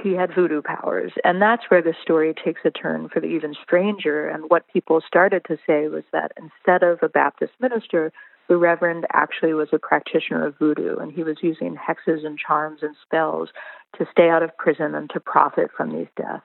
he 0.01 0.13
had 0.13 0.34
voodoo 0.34 0.62
powers. 0.62 1.12
And 1.24 1.42
that's 1.42 1.63
where 1.70 1.82
the 1.82 1.94
story 2.01 2.34
takes 2.34 2.62
a 2.66 2.72
turn 2.72 3.10
for 3.10 3.20
the 3.20 3.27
even 3.27 3.56
stranger. 3.62 4.27
And 4.27 4.50
what 4.50 4.68
people 4.72 5.01
started 5.06 5.44
to 5.48 5.58
say 5.68 5.88
was 5.88 6.04
that 6.12 6.32
instead 6.38 6.84
of 6.84 7.00
a 7.01 7.10
Baptist 7.10 7.54
minister, 7.60 8.12
the 8.48 8.58
Reverend 8.58 9.06
actually 9.13 9.54
was 9.54 9.70
a 9.74 9.80
practitioner 9.80 10.46
of 10.46 10.58
voodoo, 10.58 10.98
and 10.98 11.12
he 11.12 11.24
was 11.24 11.38
using 11.42 11.75
hexes 11.75 12.25
and 12.25 12.38
charms 12.38 12.80
and 12.82 12.96
spells 13.04 13.50
to 13.98 14.08
stay 14.12 14.30
out 14.30 14.44
of 14.44 14.56
prison 14.58 14.96
and 14.96 15.10
to 15.10 15.20
profit 15.20 15.70
from 15.75 15.92
these 15.92 16.08
deaths. 16.16 16.44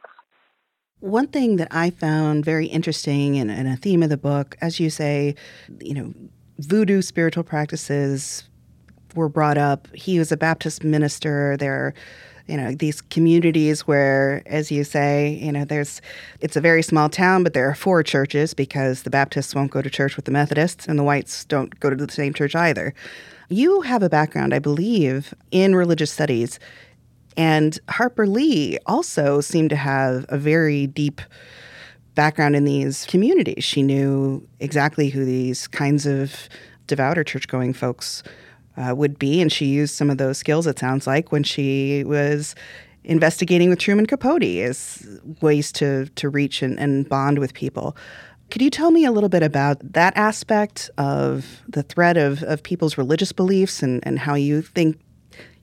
One 0.98 1.28
thing 1.28 1.56
that 1.56 1.68
I 1.70 1.90
found 1.90 2.44
very 2.44 2.66
interesting 2.66 3.38
and, 3.38 3.50
a 3.50 3.76
theme 3.76 4.02
of 4.02 4.08
the 4.08 4.16
book, 4.16 4.56
as 4.60 4.80
you 4.80 4.90
say, 4.90 5.34
you 5.80 5.94
know, 5.94 6.12
voodoo 6.58 7.02
spiritual 7.02 7.44
practices 7.44 8.48
were 9.14 9.28
brought 9.28 9.58
up. 9.58 9.88
He 9.94 10.18
was 10.18 10.32
a 10.32 10.36
Baptist 10.36 10.84
minister. 10.84 11.56
There 11.58 11.94
you 12.46 12.56
know 12.56 12.74
these 12.74 13.00
communities 13.00 13.86
where 13.86 14.42
as 14.46 14.70
you 14.70 14.84
say 14.84 15.38
you 15.42 15.52
know 15.52 15.64
there's 15.64 16.00
it's 16.40 16.56
a 16.56 16.60
very 16.60 16.82
small 16.82 17.08
town 17.08 17.42
but 17.42 17.54
there 17.54 17.68
are 17.68 17.74
four 17.74 18.02
churches 18.02 18.54
because 18.54 19.02
the 19.02 19.10
baptists 19.10 19.54
won't 19.54 19.70
go 19.70 19.82
to 19.82 19.90
church 19.90 20.16
with 20.16 20.24
the 20.24 20.30
methodists 20.30 20.86
and 20.86 20.98
the 20.98 21.04
whites 21.04 21.44
don't 21.44 21.78
go 21.80 21.90
to 21.90 21.96
the 21.96 22.10
same 22.12 22.34
church 22.34 22.54
either. 22.54 22.94
You 23.48 23.82
have 23.82 24.02
a 24.02 24.08
background 24.08 24.54
i 24.54 24.58
believe 24.58 25.34
in 25.50 25.74
religious 25.74 26.10
studies 26.10 26.58
and 27.36 27.78
harper 27.88 28.26
lee 28.26 28.78
also 28.86 29.40
seemed 29.40 29.70
to 29.70 29.76
have 29.76 30.26
a 30.28 30.38
very 30.38 30.86
deep 30.86 31.20
background 32.14 32.56
in 32.56 32.64
these 32.64 33.06
communities. 33.06 33.64
She 33.64 33.82
knew 33.82 34.46
exactly 34.60 35.08
who 35.08 35.24
these 35.24 35.66
kinds 35.66 36.06
of 36.06 36.48
devout 36.86 37.18
or 37.18 37.24
church 37.24 37.48
going 37.48 37.72
folks 37.72 38.22
uh, 38.76 38.94
would 38.94 39.18
be. 39.18 39.40
And 39.40 39.50
she 39.50 39.66
used 39.66 39.94
some 39.94 40.10
of 40.10 40.18
those 40.18 40.38
skills, 40.38 40.66
it 40.66 40.78
sounds 40.78 41.06
like, 41.06 41.32
when 41.32 41.42
she 41.42 42.04
was 42.04 42.54
investigating 43.04 43.68
with 43.68 43.78
Truman 43.78 44.06
Capote 44.06 44.42
as 44.42 45.20
ways 45.40 45.72
to, 45.72 46.06
to 46.06 46.28
reach 46.28 46.62
and, 46.62 46.78
and 46.78 47.08
bond 47.08 47.38
with 47.38 47.52
people. 47.54 47.96
Could 48.50 48.62
you 48.62 48.70
tell 48.70 48.90
me 48.90 49.04
a 49.04 49.10
little 49.10 49.30
bit 49.30 49.42
about 49.42 49.78
that 49.94 50.16
aspect 50.16 50.90
of 50.98 51.62
the 51.68 51.82
threat 51.82 52.16
of, 52.16 52.42
of 52.42 52.62
people's 52.62 52.98
religious 52.98 53.32
beliefs 53.32 53.82
and, 53.82 54.06
and 54.06 54.18
how 54.18 54.34
you 54.34 54.62
think 54.62 55.00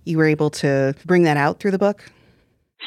you 0.06 0.18
were 0.18 0.26
able 0.26 0.50
to 0.50 0.96
bring 1.06 1.24
that 1.24 1.38
out 1.38 1.60
through 1.60 1.72
the 1.72 1.78
book? 1.78 2.04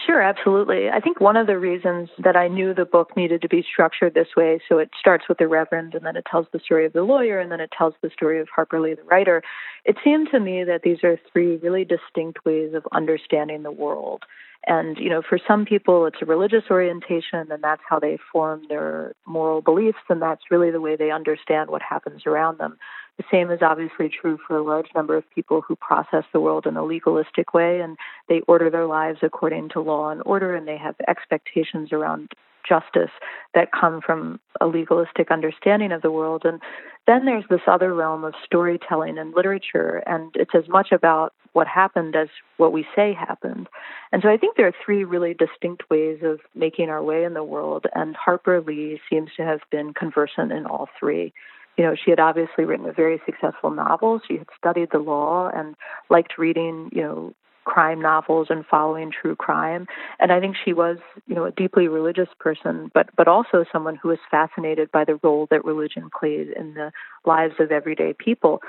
Sure, 0.06 0.22
absolutely. 0.22 0.88
I 0.88 1.00
think 1.00 1.20
one 1.20 1.36
of 1.36 1.46
the 1.46 1.58
reasons 1.58 2.08
that 2.18 2.34
I 2.34 2.48
knew 2.48 2.72
the 2.72 2.86
book 2.86 3.14
needed 3.14 3.42
to 3.42 3.48
be 3.48 3.62
structured 3.62 4.14
this 4.14 4.28
way, 4.36 4.58
so 4.66 4.78
it 4.78 4.90
starts 4.98 5.24
with 5.28 5.36
the 5.36 5.46
Reverend 5.46 5.94
and 5.94 6.04
then 6.04 6.16
it 6.16 6.24
tells 6.30 6.46
the 6.50 6.60
story 6.60 6.86
of 6.86 6.94
the 6.94 7.02
lawyer 7.02 7.38
and 7.38 7.52
then 7.52 7.60
it 7.60 7.70
tells 7.76 7.92
the 8.02 8.08
story 8.10 8.40
of 8.40 8.48
Harper 8.48 8.80
Lee, 8.80 8.94
the 8.94 9.02
writer, 9.02 9.42
it 9.84 9.96
seemed 10.02 10.28
to 10.30 10.40
me 10.40 10.64
that 10.64 10.80
these 10.82 11.04
are 11.04 11.18
three 11.30 11.56
really 11.56 11.84
distinct 11.84 12.44
ways 12.46 12.72
of 12.74 12.84
understanding 12.92 13.62
the 13.62 13.70
world. 13.70 14.22
And, 14.66 14.96
you 14.96 15.10
know, 15.10 15.22
for 15.28 15.38
some 15.46 15.64
people 15.66 16.06
it's 16.06 16.22
a 16.22 16.26
religious 16.26 16.64
orientation 16.70 17.50
and 17.50 17.62
that's 17.62 17.82
how 17.86 17.98
they 17.98 18.16
form 18.32 18.62
their 18.68 19.12
moral 19.26 19.60
beliefs 19.60 19.98
and 20.08 20.22
that's 20.22 20.42
really 20.50 20.70
the 20.70 20.80
way 20.80 20.96
they 20.96 21.10
understand 21.10 21.68
what 21.68 21.82
happens 21.82 22.22
around 22.26 22.58
them. 22.58 22.78
The 23.18 23.24
same 23.30 23.50
is 23.50 23.60
obviously 23.62 24.08
true 24.08 24.38
for 24.46 24.56
a 24.56 24.62
large 24.62 24.88
number 24.94 25.16
of 25.16 25.30
people 25.34 25.60
who 25.60 25.76
process 25.76 26.24
the 26.32 26.40
world 26.40 26.66
in 26.66 26.76
a 26.76 26.84
legalistic 26.84 27.52
way 27.52 27.80
and 27.80 27.96
they 28.28 28.40
order 28.48 28.70
their 28.70 28.86
lives 28.86 29.18
according 29.22 29.68
to 29.70 29.80
law 29.80 30.10
and 30.10 30.22
order 30.24 30.54
and 30.54 30.66
they 30.66 30.78
have 30.78 30.96
expectations 31.06 31.92
around 31.92 32.32
justice 32.68 33.10
that 33.54 33.72
come 33.72 34.00
from 34.00 34.40
a 34.60 34.66
legalistic 34.66 35.30
understanding 35.30 35.92
of 35.92 36.02
the 36.02 36.10
world. 36.10 36.42
And 36.44 36.60
then 37.06 37.24
there's 37.24 37.44
this 37.50 37.62
other 37.66 37.94
realm 37.94 38.24
of 38.24 38.34
storytelling 38.44 39.18
and 39.18 39.34
literature, 39.34 40.02
and 40.06 40.30
it's 40.34 40.54
as 40.54 40.68
much 40.68 40.92
about 40.92 41.34
what 41.52 41.66
happened 41.66 42.16
as 42.16 42.28
what 42.56 42.72
we 42.72 42.86
say 42.94 43.12
happened. 43.12 43.68
And 44.10 44.22
so 44.22 44.28
I 44.28 44.36
think 44.36 44.56
there 44.56 44.66
are 44.66 44.74
three 44.84 45.04
really 45.04 45.34
distinct 45.34 45.90
ways 45.90 46.20
of 46.22 46.40
making 46.54 46.88
our 46.88 47.02
way 47.02 47.24
in 47.24 47.34
the 47.34 47.44
world, 47.44 47.86
and 47.94 48.16
Harper 48.16 48.60
Lee 48.60 49.00
seems 49.10 49.30
to 49.36 49.42
have 49.42 49.60
been 49.70 49.92
conversant 49.92 50.52
in 50.52 50.66
all 50.66 50.88
three. 50.98 51.32
You 51.76 51.84
know, 51.84 51.94
she 51.94 52.10
had 52.10 52.20
obviously 52.20 52.64
written 52.64 52.86
a 52.86 52.92
very 52.92 53.20
successful 53.24 53.70
novel. 53.70 54.20
She 54.26 54.36
had 54.36 54.48
studied 54.56 54.90
the 54.92 54.98
law 54.98 55.50
and 55.54 55.74
liked 56.10 56.36
reading, 56.38 56.90
you 56.92 57.02
know, 57.02 57.34
crime 57.64 58.00
novels 58.00 58.48
and 58.50 58.64
following 58.66 59.10
true 59.10 59.36
crime. 59.36 59.86
And 60.18 60.32
I 60.32 60.40
think 60.40 60.56
she 60.62 60.72
was, 60.72 60.98
you 61.26 61.34
know, 61.34 61.44
a 61.44 61.52
deeply 61.52 61.88
religious 61.88 62.28
person, 62.38 62.90
but 62.94 63.10
but 63.16 63.28
also 63.28 63.64
someone 63.70 63.96
who 63.96 64.08
was 64.08 64.18
fascinated 64.30 64.90
by 64.90 65.04
the 65.04 65.18
role 65.22 65.46
that 65.50 65.64
religion 65.64 66.10
plays 66.18 66.48
in 66.56 66.74
the 66.74 66.92
lives 67.24 67.54
of 67.60 67.70
everyday 67.70 68.12
people. 68.12 68.60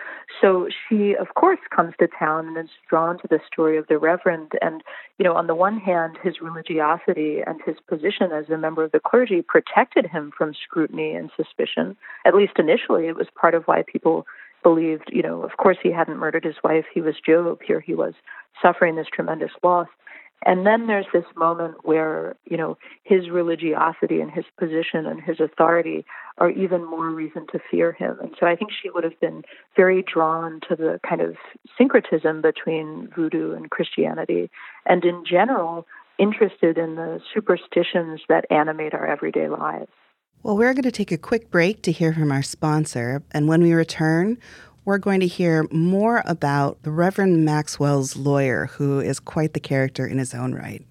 So 0.41 0.67
she, 0.69 1.15
of 1.15 1.33
course, 1.35 1.59
comes 1.75 1.93
to 1.99 2.07
town 2.07 2.47
and 2.47 2.57
is 2.57 2.71
drawn 2.89 3.17
to 3.19 3.27
the 3.27 3.39
story 3.45 3.77
of 3.77 3.87
the 3.87 3.97
Reverend. 3.97 4.51
And, 4.61 4.83
you 5.17 5.25
know, 5.25 5.35
on 5.35 5.47
the 5.47 5.55
one 5.55 5.79
hand, 5.79 6.17
his 6.23 6.35
religiosity 6.41 7.39
and 7.45 7.59
his 7.65 7.75
position 7.87 8.31
as 8.31 8.49
a 8.49 8.57
member 8.57 8.83
of 8.83 8.91
the 8.91 8.99
clergy 8.99 9.41
protected 9.41 10.05
him 10.07 10.31
from 10.37 10.53
scrutiny 10.53 11.13
and 11.13 11.31
suspicion. 11.35 11.97
At 12.25 12.35
least 12.35 12.53
initially, 12.57 13.07
it 13.07 13.15
was 13.15 13.27
part 13.35 13.55
of 13.55 13.63
why 13.65 13.83
people 13.85 14.25
believed, 14.63 15.09
you 15.11 15.21
know, 15.21 15.43
of 15.43 15.57
course 15.57 15.77
he 15.83 15.91
hadn't 15.91 16.17
murdered 16.17 16.45
his 16.45 16.55
wife. 16.63 16.85
He 16.91 17.01
was 17.01 17.15
Job. 17.23 17.59
Here 17.61 17.81
he 17.81 17.93
was 17.93 18.13
suffering 18.61 18.95
this 18.95 19.07
tremendous 19.13 19.51
loss. 19.63 19.87
And 20.45 20.65
then 20.65 20.87
there's 20.87 21.05
this 21.13 21.23
moment 21.37 21.75
where, 21.85 22.35
you 22.43 22.57
know, 22.57 22.77
his 23.03 23.29
religiosity 23.29 24.19
and 24.19 24.29
his 24.29 24.43
position 24.59 25.05
and 25.05 25.21
his 25.21 25.39
authority 25.39 26.03
are 26.37 26.49
even 26.49 26.83
more 26.83 27.09
reason 27.09 27.47
to 27.53 27.59
fear 27.71 27.93
him. 27.93 28.17
And 28.21 28.35
so 28.37 28.45
I 28.45 28.57
think 28.57 28.71
she 28.71 28.89
would 28.89 29.05
have 29.05 29.17
been 29.21 29.43
very 29.75 30.03
drawn 30.03 30.59
to 30.67 30.75
the 30.75 30.99
kind 31.07 31.21
of 31.21 31.37
syncretism 31.77 32.41
between 32.41 33.09
voodoo 33.15 33.53
and 33.53 33.71
Christianity, 33.71 34.49
and 34.85 35.05
in 35.05 35.23
general, 35.25 35.85
interested 36.19 36.77
in 36.77 36.95
the 36.95 37.21
superstitions 37.33 38.21
that 38.27 38.45
animate 38.51 38.93
our 38.93 39.05
everyday 39.07 39.47
lives. 39.47 39.91
Well, 40.43 40.57
we're 40.57 40.73
going 40.73 40.83
to 40.83 40.91
take 40.91 41.13
a 41.13 41.17
quick 41.17 41.51
break 41.51 41.83
to 41.83 41.91
hear 41.93 42.11
from 42.11 42.31
our 42.31 42.43
sponsor. 42.43 43.23
And 43.31 43.47
when 43.47 43.61
we 43.61 43.71
return, 43.71 44.37
we're 44.85 44.97
going 44.97 45.19
to 45.19 45.27
hear 45.27 45.65
more 45.71 46.23
about 46.25 46.83
the 46.83 46.91
Reverend 46.91 47.45
Maxwell's 47.45 48.15
lawyer, 48.15 48.67
who 48.67 48.99
is 48.99 49.19
quite 49.19 49.53
the 49.53 49.59
character 49.59 50.05
in 50.05 50.17
his 50.17 50.33
own 50.33 50.53
right. 50.53 50.85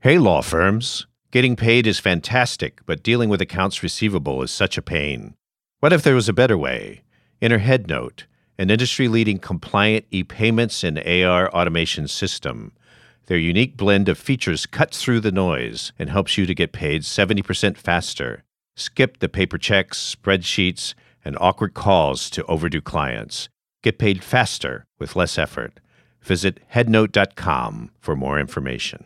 Hey, 0.00 0.18
law 0.18 0.42
firms. 0.42 1.06
Getting 1.30 1.56
paid 1.56 1.86
is 1.86 1.98
fantastic, 1.98 2.80
but 2.86 3.02
dealing 3.02 3.28
with 3.28 3.40
accounts 3.40 3.82
receivable 3.82 4.42
is 4.42 4.50
such 4.50 4.78
a 4.78 4.82
pain. 4.82 5.34
What 5.80 5.92
if 5.92 6.02
there 6.02 6.14
was 6.14 6.28
a 6.28 6.32
better 6.32 6.56
way? 6.56 7.02
Enter 7.42 7.58
HeadNote, 7.58 8.24
an 8.58 8.70
industry 8.70 9.08
leading 9.08 9.38
compliant 9.38 10.06
e 10.10 10.24
payments 10.24 10.82
and 10.82 10.98
AR 10.98 11.50
automation 11.54 12.08
system. 12.08 12.72
Their 13.26 13.38
unique 13.38 13.76
blend 13.76 14.08
of 14.08 14.18
features 14.18 14.64
cuts 14.64 15.02
through 15.02 15.20
the 15.20 15.30
noise 15.30 15.92
and 15.98 16.08
helps 16.08 16.38
you 16.38 16.46
to 16.46 16.54
get 16.54 16.72
paid 16.72 17.02
70% 17.02 17.76
faster 17.76 18.44
Skip 18.78 19.18
the 19.18 19.28
paper 19.28 19.58
checks, 19.58 20.14
spreadsheets, 20.14 20.94
and 21.28 21.36
awkward 21.42 21.74
calls 21.74 22.30
to 22.30 22.42
overdue 22.46 22.80
clients. 22.80 23.50
Get 23.82 23.98
paid 23.98 24.24
faster 24.24 24.86
with 24.98 25.14
less 25.14 25.36
effort. 25.36 25.78
Visit 26.22 26.58
headnote.com 26.72 27.90
for 28.00 28.16
more 28.16 28.40
information. 28.40 29.04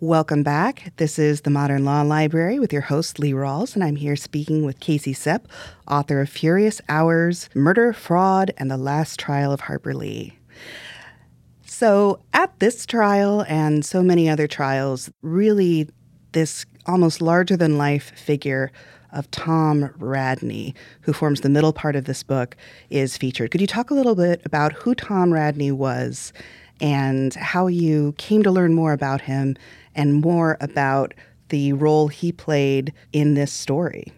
Welcome 0.00 0.42
back. 0.42 0.94
This 0.96 1.18
is 1.18 1.42
the 1.42 1.50
Modern 1.50 1.84
Law 1.84 2.00
Library 2.00 2.58
with 2.58 2.72
your 2.72 2.82
host, 2.82 3.18
Lee 3.18 3.32
Rawles, 3.32 3.74
and 3.74 3.84
I'm 3.84 3.96
here 3.96 4.16
speaking 4.16 4.64
with 4.64 4.80
Casey 4.80 5.12
Cep, 5.12 5.46
author 5.86 6.22
of 6.22 6.30
Furious 6.30 6.80
Hours 6.88 7.50
Murder, 7.54 7.92
Fraud, 7.92 8.52
and 8.56 8.70
the 8.70 8.78
Last 8.78 9.20
Trial 9.20 9.52
of 9.52 9.60
Harper 9.60 9.92
Lee. 9.92 10.38
So, 11.66 12.20
at 12.32 12.58
this 12.58 12.86
trial 12.86 13.44
and 13.48 13.84
so 13.84 14.02
many 14.02 14.30
other 14.30 14.46
trials, 14.46 15.10
really 15.20 15.90
this 16.32 16.64
almost 16.86 17.20
larger 17.20 17.56
than 17.56 17.76
life 17.76 18.12
figure 18.18 18.72
of 19.16 19.30
Tom 19.30 19.90
Radney, 19.98 20.74
who 21.00 21.12
forms 21.12 21.40
the 21.40 21.48
middle 21.48 21.72
part 21.72 21.96
of 21.96 22.04
this 22.04 22.22
book, 22.22 22.56
is 22.90 23.16
featured. 23.16 23.50
Could 23.50 23.60
you 23.60 23.66
talk 23.66 23.90
a 23.90 23.94
little 23.94 24.14
bit 24.14 24.42
about 24.44 24.72
who 24.72 24.94
Tom 24.94 25.32
Radney 25.32 25.72
was 25.72 26.32
and 26.80 27.34
how 27.34 27.66
you 27.66 28.14
came 28.18 28.42
to 28.42 28.50
learn 28.50 28.74
more 28.74 28.92
about 28.92 29.22
him 29.22 29.56
and 29.94 30.14
more 30.14 30.58
about 30.60 31.14
the 31.48 31.72
role 31.72 32.08
he 32.08 32.30
played 32.30 32.92
in 33.12 33.34
this 33.34 33.52
story? 33.52 34.12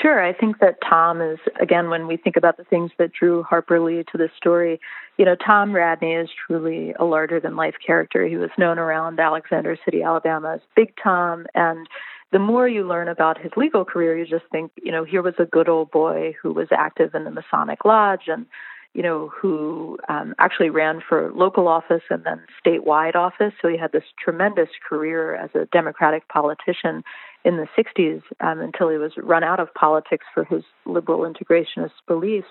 Sure. 0.00 0.24
I 0.24 0.32
think 0.32 0.58
that 0.58 0.78
Tom 0.88 1.20
is, 1.20 1.38
again, 1.60 1.88
when 1.88 2.08
we 2.08 2.16
think 2.16 2.36
about 2.36 2.56
the 2.56 2.64
things 2.64 2.90
that 2.98 3.12
drew 3.12 3.44
Harper 3.44 3.78
Lee 3.78 4.02
to 4.10 4.18
this 4.18 4.30
story, 4.36 4.80
you 5.16 5.24
know, 5.24 5.36
Tom 5.36 5.72
Radney 5.72 6.14
is 6.14 6.28
truly 6.46 6.92
a 6.98 7.04
larger 7.04 7.38
than 7.38 7.54
life 7.54 7.76
character. 7.86 8.26
He 8.26 8.36
was 8.36 8.50
known 8.58 8.78
around 8.80 9.20
Alexander 9.20 9.76
City, 9.84 10.02
Alabama 10.02 10.54
as 10.54 10.60
Big 10.74 10.92
Tom. 11.00 11.46
And 11.54 11.86
the 12.32 12.38
more 12.38 12.66
you 12.66 12.86
learn 12.86 13.08
about 13.08 13.38
his 13.38 13.52
legal 13.56 13.84
career, 13.84 14.16
you 14.16 14.26
just 14.26 14.50
think, 14.50 14.72
you 14.82 14.90
know, 14.90 15.04
here 15.04 15.22
was 15.22 15.34
a 15.38 15.44
good 15.44 15.68
old 15.68 15.90
boy 15.90 16.34
who 16.42 16.52
was 16.52 16.68
active 16.72 17.14
in 17.14 17.24
the 17.24 17.30
Masonic 17.30 17.84
Lodge 17.84 18.22
and, 18.26 18.46
you 18.94 19.02
know, 19.02 19.28
who 19.28 19.98
um, 20.08 20.34
actually 20.38 20.70
ran 20.70 21.02
for 21.06 21.30
local 21.34 21.68
office 21.68 22.02
and 22.08 22.24
then 22.24 22.40
statewide 22.64 23.14
office. 23.14 23.52
So 23.60 23.68
he 23.68 23.76
had 23.76 23.92
this 23.92 24.04
tremendous 24.18 24.70
career 24.88 25.36
as 25.36 25.50
a 25.54 25.66
Democratic 25.66 26.26
politician 26.28 27.04
in 27.44 27.56
the 27.56 27.66
60s 27.76 28.22
um, 28.40 28.60
until 28.60 28.88
he 28.88 28.96
was 28.96 29.12
run 29.16 29.42
out 29.42 29.60
of 29.60 29.72
politics 29.74 30.24
for 30.32 30.44
his 30.44 30.62
liberal 30.86 31.20
integrationist 31.20 31.92
beliefs. 32.06 32.48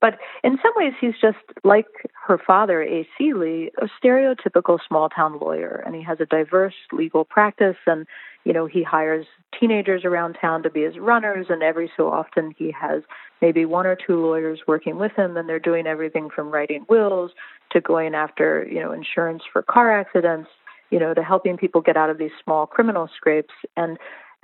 But 0.00 0.18
in 0.42 0.58
some 0.60 0.72
ways, 0.74 0.94
he's 1.00 1.14
just 1.20 1.38
like 1.62 1.86
her 2.26 2.36
father, 2.36 2.82
A.C. 2.82 3.34
Lee, 3.34 3.70
a 3.80 3.88
stereotypical 4.04 4.78
small 4.86 5.08
town 5.08 5.38
lawyer. 5.38 5.80
And 5.86 5.94
he 5.94 6.02
has 6.02 6.18
a 6.20 6.26
diverse 6.26 6.74
legal 6.90 7.24
practice. 7.24 7.76
And, 7.86 8.04
you 8.44 8.52
know, 8.52 8.66
he 8.66 8.82
hires 8.82 9.26
teenagers 9.58 10.04
around 10.04 10.36
town 10.40 10.64
to 10.64 10.70
be 10.70 10.82
his 10.82 10.98
runners. 10.98 11.46
And 11.50 11.62
every 11.62 11.90
so 11.96 12.10
often, 12.10 12.52
he 12.58 12.72
has 12.72 13.02
maybe 13.40 13.64
one 13.64 13.86
or 13.86 13.96
two 13.96 14.20
lawyers 14.20 14.58
working 14.66 14.98
with 14.98 15.12
him. 15.12 15.36
And 15.36 15.48
they're 15.48 15.60
doing 15.60 15.86
everything 15.86 16.30
from 16.34 16.50
writing 16.50 16.84
wills 16.88 17.30
to 17.70 17.80
going 17.80 18.16
after, 18.16 18.66
you 18.68 18.80
know, 18.80 18.90
insurance 18.90 19.44
for 19.52 19.62
car 19.62 19.96
accidents 19.96 20.48
you 20.90 20.98
know, 20.98 21.14
to 21.14 21.22
helping 21.22 21.56
people 21.56 21.80
get 21.80 21.96
out 21.96 22.10
of 22.10 22.18
these 22.18 22.30
small 22.44 22.66
criminal 22.66 23.08
scrapes. 23.16 23.54
And 23.78 23.96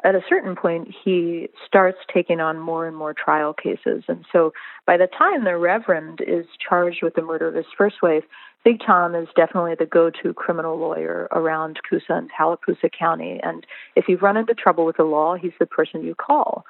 at 0.05 0.15
a 0.15 0.21
certain 0.29 0.55
point, 0.55 0.95
he 1.05 1.49
starts 1.67 1.99
taking 2.13 2.41
on 2.41 2.59
more 2.59 2.87
and 2.87 2.97
more 2.97 3.13
trial 3.13 3.53
cases. 3.53 4.05
And 4.07 4.25
so 4.33 4.53
by 4.87 4.97
the 4.97 5.09
time 5.09 5.45
the 5.45 5.57
Reverend 5.57 6.21
is 6.27 6.47
charged 6.67 7.03
with 7.03 7.15
the 7.15 7.23
murder 7.23 7.49
of 7.49 7.55
his 7.55 7.67
first 7.77 7.97
wife, 8.03 8.23
Big 8.65 8.81
Tom 8.85 9.15
is 9.15 9.29
definitely 9.35 9.75
the 9.79 9.87
go 9.87 10.11
to 10.23 10.35
criminal 10.35 10.79
lawyer 10.79 11.29
around 11.33 11.81
Coosa 11.89 12.13
and 12.13 12.31
Tallapoosa 12.37 12.91
County. 12.97 13.41
And 13.43 13.67
if 13.97 14.05
you've 14.09 14.23
run 14.23 14.37
into 14.37 14.55
trouble 14.55 14.85
with 14.85 14.97
the 14.97 15.05
law, 15.05 15.35
he's 15.35 15.53
the 15.59 15.67
person 15.67 16.05
you 16.05 16.15
call. 16.15 16.65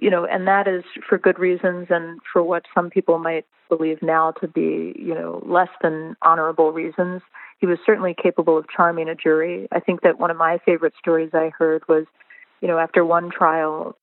You 0.00 0.10
know, 0.10 0.24
and 0.24 0.46
that 0.46 0.68
is 0.68 0.84
for 1.08 1.18
good 1.18 1.40
reasons 1.40 1.88
and 1.90 2.20
for 2.32 2.42
what 2.44 2.64
some 2.72 2.90
people 2.90 3.18
might 3.18 3.44
believe 3.68 4.00
now 4.02 4.30
to 4.40 4.46
be, 4.46 4.94
you 4.96 5.14
know, 5.14 5.42
less 5.44 5.68
than 5.82 6.16
honorable 6.22 6.70
reasons. 6.70 7.22
He 7.58 7.66
was 7.66 7.78
certainly 7.84 8.14
capable 8.20 8.56
of 8.56 8.66
charming 8.68 9.08
a 9.08 9.16
jury. 9.16 9.66
I 9.72 9.80
think 9.80 10.02
that 10.02 10.20
one 10.20 10.30
of 10.30 10.36
my 10.36 10.58
favorite 10.64 10.94
stories 10.98 11.30
I 11.34 11.50
heard 11.58 11.82
was 11.88 12.04
you 12.60 12.68
know, 12.68 12.78
after 12.78 13.04
one 13.04 13.30
trial, 13.30 13.96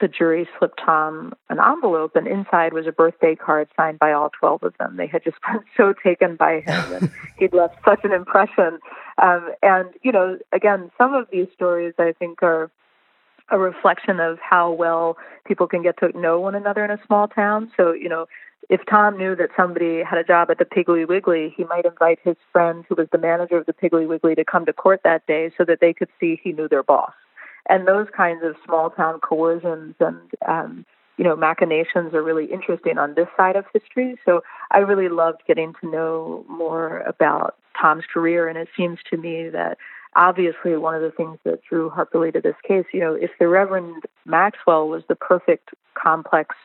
the 0.00 0.08
jury 0.08 0.48
slipped 0.58 0.80
Tom 0.84 1.34
an 1.48 1.58
envelope, 1.58 2.16
and 2.16 2.26
inside 2.26 2.72
was 2.72 2.86
a 2.86 2.92
birthday 2.92 3.34
card 3.34 3.68
signed 3.76 3.98
by 3.98 4.12
all 4.12 4.30
12 4.38 4.62
of 4.62 4.74
them. 4.78 4.96
They 4.96 5.06
had 5.06 5.24
just 5.24 5.38
been 5.46 5.62
so 5.76 5.94
taken 6.04 6.36
by 6.36 6.60
him, 6.60 6.92
and 6.92 7.10
he'd 7.38 7.54
left 7.54 7.76
such 7.84 8.00
an 8.04 8.12
impression. 8.12 8.78
Um, 9.22 9.52
and, 9.62 9.88
you 10.02 10.12
know, 10.12 10.38
again, 10.52 10.90
some 10.98 11.14
of 11.14 11.28
these 11.32 11.48
stories 11.54 11.94
I 11.98 12.12
think 12.18 12.42
are 12.42 12.70
a 13.48 13.58
reflection 13.58 14.20
of 14.20 14.38
how 14.40 14.72
well 14.72 15.16
people 15.46 15.66
can 15.66 15.82
get 15.82 15.98
to 15.98 16.18
know 16.18 16.40
one 16.40 16.54
another 16.54 16.84
in 16.84 16.90
a 16.90 16.98
small 17.06 17.28
town. 17.28 17.70
So, 17.76 17.92
you 17.92 18.08
know, 18.08 18.26
if 18.68 18.80
Tom 18.90 19.16
knew 19.16 19.36
that 19.36 19.50
somebody 19.56 20.02
had 20.02 20.18
a 20.18 20.24
job 20.24 20.50
at 20.50 20.58
the 20.58 20.64
Piggly 20.64 21.06
Wiggly, 21.06 21.54
he 21.56 21.64
might 21.64 21.84
invite 21.84 22.18
his 22.24 22.36
friend 22.52 22.84
who 22.88 22.96
was 22.96 23.06
the 23.12 23.18
manager 23.18 23.56
of 23.56 23.66
the 23.66 23.72
Piggly 23.72 24.08
Wiggly 24.08 24.34
to 24.34 24.44
come 24.44 24.66
to 24.66 24.72
court 24.72 25.00
that 25.04 25.24
day 25.26 25.52
so 25.56 25.64
that 25.64 25.78
they 25.80 25.92
could 25.92 26.08
see 26.18 26.40
he 26.42 26.52
knew 26.52 26.68
their 26.68 26.82
boss. 26.82 27.12
And 27.68 27.86
those 27.86 28.06
kinds 28.16 28.42
of 28.44 28.54
small 28.64 28.90
town 28.90 29.20
coercions 29.20 29.94
and 30.00 30.30
um, 30.46 30.84
you 31.16 31.24
know 31.24 31.36
machinations 31.36 32.14
are 32.14 32.22
really 32.22 32.46
interesting 32.46 32.98
on 32.98 33.14
this 33.14 33.28
side 33.36 33.56
of 33.56 33.64
history. 33.72 34.16
So 34.24 34.42
I 34.70 34.78
really 34.78 35.08
loved 35.08 35.42
getting 35.46 35.74
to 35.80 35.90
know 35.90 36.44
more 36.48 37.00
about 37.00 37.56
Tom's 37.80 38.04
career, 38.12 38.48
and 38.48 38.58
it 38.58 38.68
seems 38.76 38.98
to 39.10 39.16
me 39.16 39.48
that 39.50 39.78
obviously 40.14 40.76
one 40.76 40.94
of 40.94 41.02
the 41.02 41.10
things 41.10 41.38
that 41.44 41.60
drew 41.68 41.90
Harper 41.90 42.18
Lee 42.18 42.30
to 42.32 42.40
this 42.40 42.56
case, 42.66 42.86
you 42.92 43.00
know, 43.00 43.14
if 43.14 43.30
the 43.38 43.48
Reverend 43.48 44.04
Maxwell 44.24 44.88
was 44.88 45.02
the 45.08 45.14
perfect 45.14 45.70
complex 45.94 46.56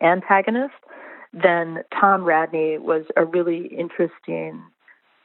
antagonist, 0.00 0.74
then 1.32 1.82
Tom 1.98 2.24
Radney 2.24 2.78
was 2.78 3.04
a 3.16 3.24
really 3.24 3.66
interesting 3.66 4.62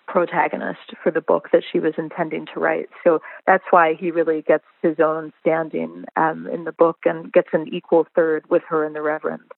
protagonist 0.07 0.93
for 1.03 1.11
the 1.11 1.21
book 1.21 1.49
that 1.51 1.63
she 1.69 1.79
was 1.79 1.93
intending 1.97 2.47
to 2.53 2.59
write. 2.59 2.89
So 3.03 3.19
that's 3.45 3.65
why 3.69 3.93
he 3.93 4.09
really 4.11 4.41
gets 4.41 4.63
his 4.81 4.99
own 4.99 5.33
standing 5.41 6.05
um, 6.15 6.47
in 6.47 6.63
the 6.63 6.71
book 6.71 6.99
and 7.05 7.31
gets 7.31 7.49
an 7.53 7.67
equal 7.71 8.07
third 8.15 8.49
with 8.49 8.63
her 8.69 8.85
and 8.85 8.95
the 8.95 9.01
Reverend. 9.01 9.51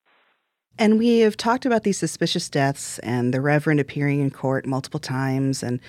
And 0.77 0.97
we 0.97 1.19
have 1.19 1.35
talked 1.35 1.65
about 1.65 1.83
these 1.83 1.97
suspicious 1.97 2.49
deaths 2.49 2.99
and 2.99 3.33
the 3.33 3.41
Reverend 3.41 3.79
appearing 3.79 4.21
in 4.21 4.31
court 4.31 4.65
multiple 4.65 4.99
times. 4.99 5.61
And 5.61 5.79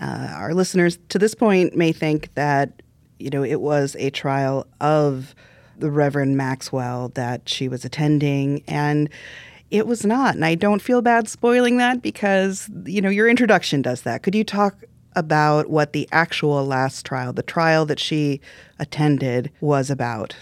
uh, 0.00 0.34
our 0.34 0.52
listeners 0.52 0.98
to 1.10 1.18
this 1.18 1.34
point 1.34 1.76
may 1.76 1.92
think 1.92 2.34
that, 2.34 2.82
you 3.18 3.30
know, 3.30 3.44
it 3.44 3.60
was 3.60 3.96
a 3.98 4.10
trial 4.10 4.66
of 4.80 5.34
the 5.78 5.90
Reverend 5.90 6.36
Maxwell 6.36 7.10
that 7.10 7.48
she 7.48 7.68
was 7.68 7.84
attending. 7.84 8.62
And 8.66 9.08
it 9.72 9.86
was 9.86 10.04
not. 10.04 10.34
And 10.34 10.44
I 10.44 10.54
don't 10.54 10.82
feel 10.82 11.00
bad 11.00 11.28
spoiling 11.28 11.78
that 11.78 12.02
because, 12.02 12.70
you 12.84 13.00
know, 13.00 13.08
your 13.08 13.28
introduction 13.28 13.80
does 13.80 14.02
that. 14.02 14.22
Could 14.22 14.34
you 14.34 14.44
talk 14.44 14.76
about 15.16 15.70
what 15.70 15.94
the 15.94 16.08
actual 16.12 16.64
last 16.64 17.06
trial, 17.06 17.32
the 17.32 17.42
trial 17.42 17.86
that 17.86 17.98
she 17.98 18.40
attended, 18.78 19.50
was 19.60 19.90
about? 19.90 20.36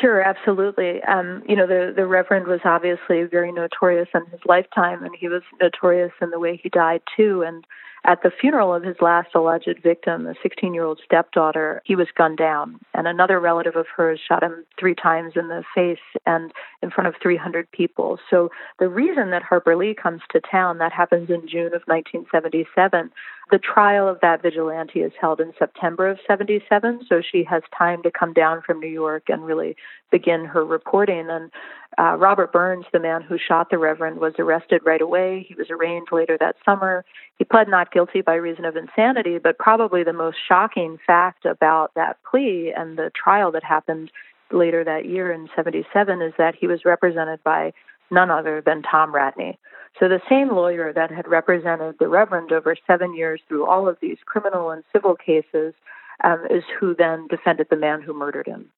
Sure, 0.00 0.22
absolutely. 0.22 1.02
Um, 1.02 1.42
you 1.48 1.56
know, 1.56 1.66
the 1.66 1.92
the 1.94 2.06
Reverend 2.06 2.46
was 2.46 2.60
obviously 2.64 3.24
very 3.24 3.50
notorious 3.50 4.08
in 4.14 4.24
his 4.30 4.40
lifetime, 4.46 5.02
and 5.04 5.14
he 5.18 5.28
was 5.28 5.42
notorious 5.60 6.12
in 6.22 6.30
the 6.30 6.38
way 6.38 6.60
he 6.62 6.68
died 6.68 7.02
too. 7.16 7.42
And 7.42 7.64
at 8.04 8.22
the 8.22 8.30
funeral 8.30 8.74
of 8.74 8.82
his 8.82 8.96
last 9.00 9.28
alleged 9.34 9.78
victim, 9.82 10.26
a 10.26 10.34
16 10.42 10.72
year 10.72 10.84
old 10.84 11.00
stepdaughter, 11.04 11.82
he 11.84 11.94
was 11.94 12.08
gunned 12.16 12.38
down. 12.38 12.80
And 12.94 13.06
another 13.06 13.38
relative 13.38 13.76
of 13.76 13.86
hers 13.94 14.20
shot 14.26 14.42
him 14.42 14.64
three 14.78 14.94
times 14.94 15.34
in 15.36 15.48
the 15.48 15.62
face 15.74 15.98
and 16.26 16.52
in 16.82 16.90
front 16.90 17.08
of 17.08 17.14
300 17.22 17.70
people. 17.70 18.18
So 18.30 18.50
the 18.78 18.88
reason 18.88 19.30
that 19.30 19.42
Harper 19.42 19.76
Lee 19.76 19.94
comes 19.94 20.22
to 20.30 20.40
town, 20.40 20.78
that 20.78 20.92
happens 20.92 21.28
in 21.28 21.46
June 21.46 21.74
of 21.74 21.82
1977. 21.86 23.10
The 23.50 23.58
trial 23.58 24.08
of 24.08 24.20
that 24.20 24.42
vigilante 24.42 25.00
is 25.00 25.12
held 25.20 25.40
in 25.40 25.52
September 25.58 26.08
of 26.08 26.18
77. 26.26 27.04
So 27.08 27.20
she 27.20 27.44
has 27.44 27.62
time 27.76 28.02
to 28.04 28.10
come 28.10 28.32
down 28.32 28.62
from 28.62 28.78
New 28.78 28.88
York 28.88 29.24
and 29.28 29.44
really 29.44 29.76
begin 30.10 30.44
her 30.44 30.64
reporting. 30.64 31.28
And 31.28 31.50
uh, 31.98 32.16
Robert 32.16 32.52
Burns, 32.52 32.86
the 32.92 33.00
man 33.00 33.22
who 33.22 33.36
shot 33.36 33.70
the 33.70 33.78
Reverend, 33.78 34.20
was 34.20 34.34
arrested 34.38 34.82
right 34.84 35.00
away. 35.00 35.44
He 35.48 35.54
was 35.54 35.70
arraigned 35.70 36.08
later 36.12 36.36
that 36.38 36.56
summer. 36.64 37.04
He 37.36 37.44
pled 37.44 37.68
not 37.68 37.92
guilty 37.92 38.20
by 38.20 38.34
reason 38.34 38.64
of 38.64 38.76
insanity, 38.76 39.38
but 39.38 39.58
probably 39.58 40.04
the 40.04 40.12
most 40.12 40.36
shocking 40.48 40.98
fact 41.04 41.44
about 41.44 41.92
that 41.94 42.18
plea 42.28 42.72
and 42.76 42.96
the 42.96 43.10
trial 43.14 43.50
that 43.52 43.64
happened 43.64 44.12
later 44.52 44.84
that 44.84 45.06
year 45.06 45.32
in 45.32 45.48
77 45.54 46.22
is 46.22 46.32
that 46.38 46.54
he 46.54 46.66
was 46.66 46.84
represented 46.84 47.42
by 47.44 47.72
none 48.10 48.30
other 48.30 48.62
than 48.64 48.82
Tom 48.82 49.14
Radney. 49.14 49.58
So 49.98 50.08
the 50.08 50.20
same 50.28 50.50
lawyer 50.50 50.92
that 50.92 51.10
had 51.10 51.28
represented 51.28 51.96
the 51.98 52.08
Reverend 52.08 52.52
over 52.52 52.76
seven 52.86 53.14
years 53.16 53.40
through 53.48 53.66
all 53.66 53.88
of 53.88 53.98
these 54.00 54.18
criminal 54.24 54.70
and 54.70 54.84
civil 54.92 55.16
cases 55.16 55.74
um, 56.22 56.46
is 56.50 56.62
who 56.78 56.94
then 56.94 57.26
defended 57.28 57.68
the 57.70 57.76
man 57.76 58.00
who 58.00 58.12
murdered 58.12 58.46
him 58.46 58.70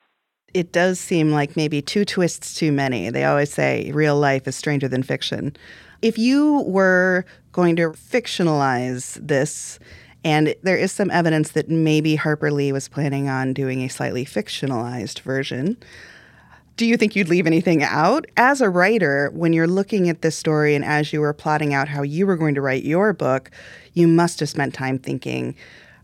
it 0.55 0.73
does 0.73 0.99
seem 1.01 1.33
like 1.33 1.57
maybe 1.57 1.83
two 1.83 2.05
twists 2.05 2.55
too 2.55 2.73
many. 2.73 3.11
They 3.11 3.25
always 3.25 3.53
say 3.53 3.91
real 3.93 4.19
life 4.19 4.47
is 4.47 4.57
stranger 4.57 4.89
than 4.89 5.03
fiction. 5.03 5.57
If 6.03 6.19
you 6.19 6.63
were 6.67 7.25
going 7.53 7.77
to 7.77 7.91
fictionalize 7.91 9.19
this, 9.27 9.79
and 10.25 10.55
there 10.63 10.77
is 10.77 10.93
some 10.93 11.11
evidence 11.11 11.53
that 11.53 11.69
maybe 11.69 12.17
Harper 12.17 12.51
Lee 12.51 12.73
was 12.73 12.89
planning 12.89 13.29
on 13.29 13.53
doing 13.53 13.83
a 13.83 13.89
slightly 13.89 14.25
fictionalized 14.25 15.21
version. 15.21 15.77
Do 16.77 16.87
you 16.87 16.97
think 16.97 17.15
you'd 17.15 17.29
leave 17.29 17.47
anything 17.47 17.83
out? 17.83 18.27
As 18.37 18.61
a 18.61 18.71
writer, 18.71 19.31
when 19.35 19.53
you're 19.53 19.67
looking 19.67 20.09
at 20.09 20.23
this 20.23 20.37
story 20.37 20.75
and 20.75 20.85
as 20.85 21.13
you 21.13 21.21
were 21.21 21.33
plotting 21.33 21.75
out 21.75 21.89
how 21.89 22.03
you 22.03 22.27
were 22.27 22.37
going 22.37 22.55
to 22.55 22.61
write 22.61 22.85
your 22.85 23.13
book, 23.13 23.51
you 23.93 24.09
must 24.09 24.41
have 24.41 24.49
spent 24.49 24.75
time 24.75 24.99
thinking, 24.99 25.55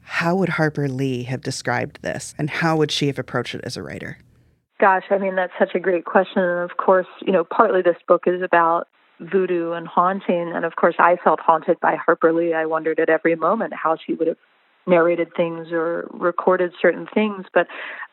how 0.03 0.35
would 0.37 0.51
Harper 0.51 0.89
Lee 0.89 1.23
have 1.23 1.41
described 1.41 2.01
this? 2.03 2.35
And 2.39 2.51
how 2.51 2.77
would 2.77 2.91
she 2.91 3.07
have 3.07 3.19
approached 3.19 3.55
it 3.55 3.63
as 3.65 3.77
a 3.77 3.83
writer? 3.83 4.19
Gosh, 4.81 5.05
I 5.11 5.19
mean, 5.19 5.35
that's 5.35 5.53
such 5.59 5.75
a 5.75 5.81
great 5.81 6.05
question. 6.05 6.43
And 6.43 6.71
of 6.71 6.77
course, 6.77 7.07
you 7.21 7.33
know, 7.33 7.45
partly 7.45 7.83
this 7.83 7.97
book 8.07 8.25
is 8.27 8.43
about 8.43 8.87
voodoo 9.21 9.73
and 9.73 9.89
haunting. 9.89 10.53
And 10.55 10.65
of 10.65 10.77
course, 10.77 10.95
I 10.99 11.17
felt 11.23 11.41
haunted 11.41 11.81
by 11.81 11.97
Harper 11.97 12.33
Lee. 12.33 12.55
I 12.55 12.67
wondered 12.67 13.01
at 13.01 13.09
every 13.09 13.35
moment 13.35 13.75
how 13.75 13.97
she 13.97 14.15
would 14.15 14.29
have 14.29 14.37
narrated 14.87 15.29
things 15.37 15.69
or 15.71 16.09
recorded 16.13 16.73
certain 16.81 17.07
things. 17.13 17.45
But 17.53 17.67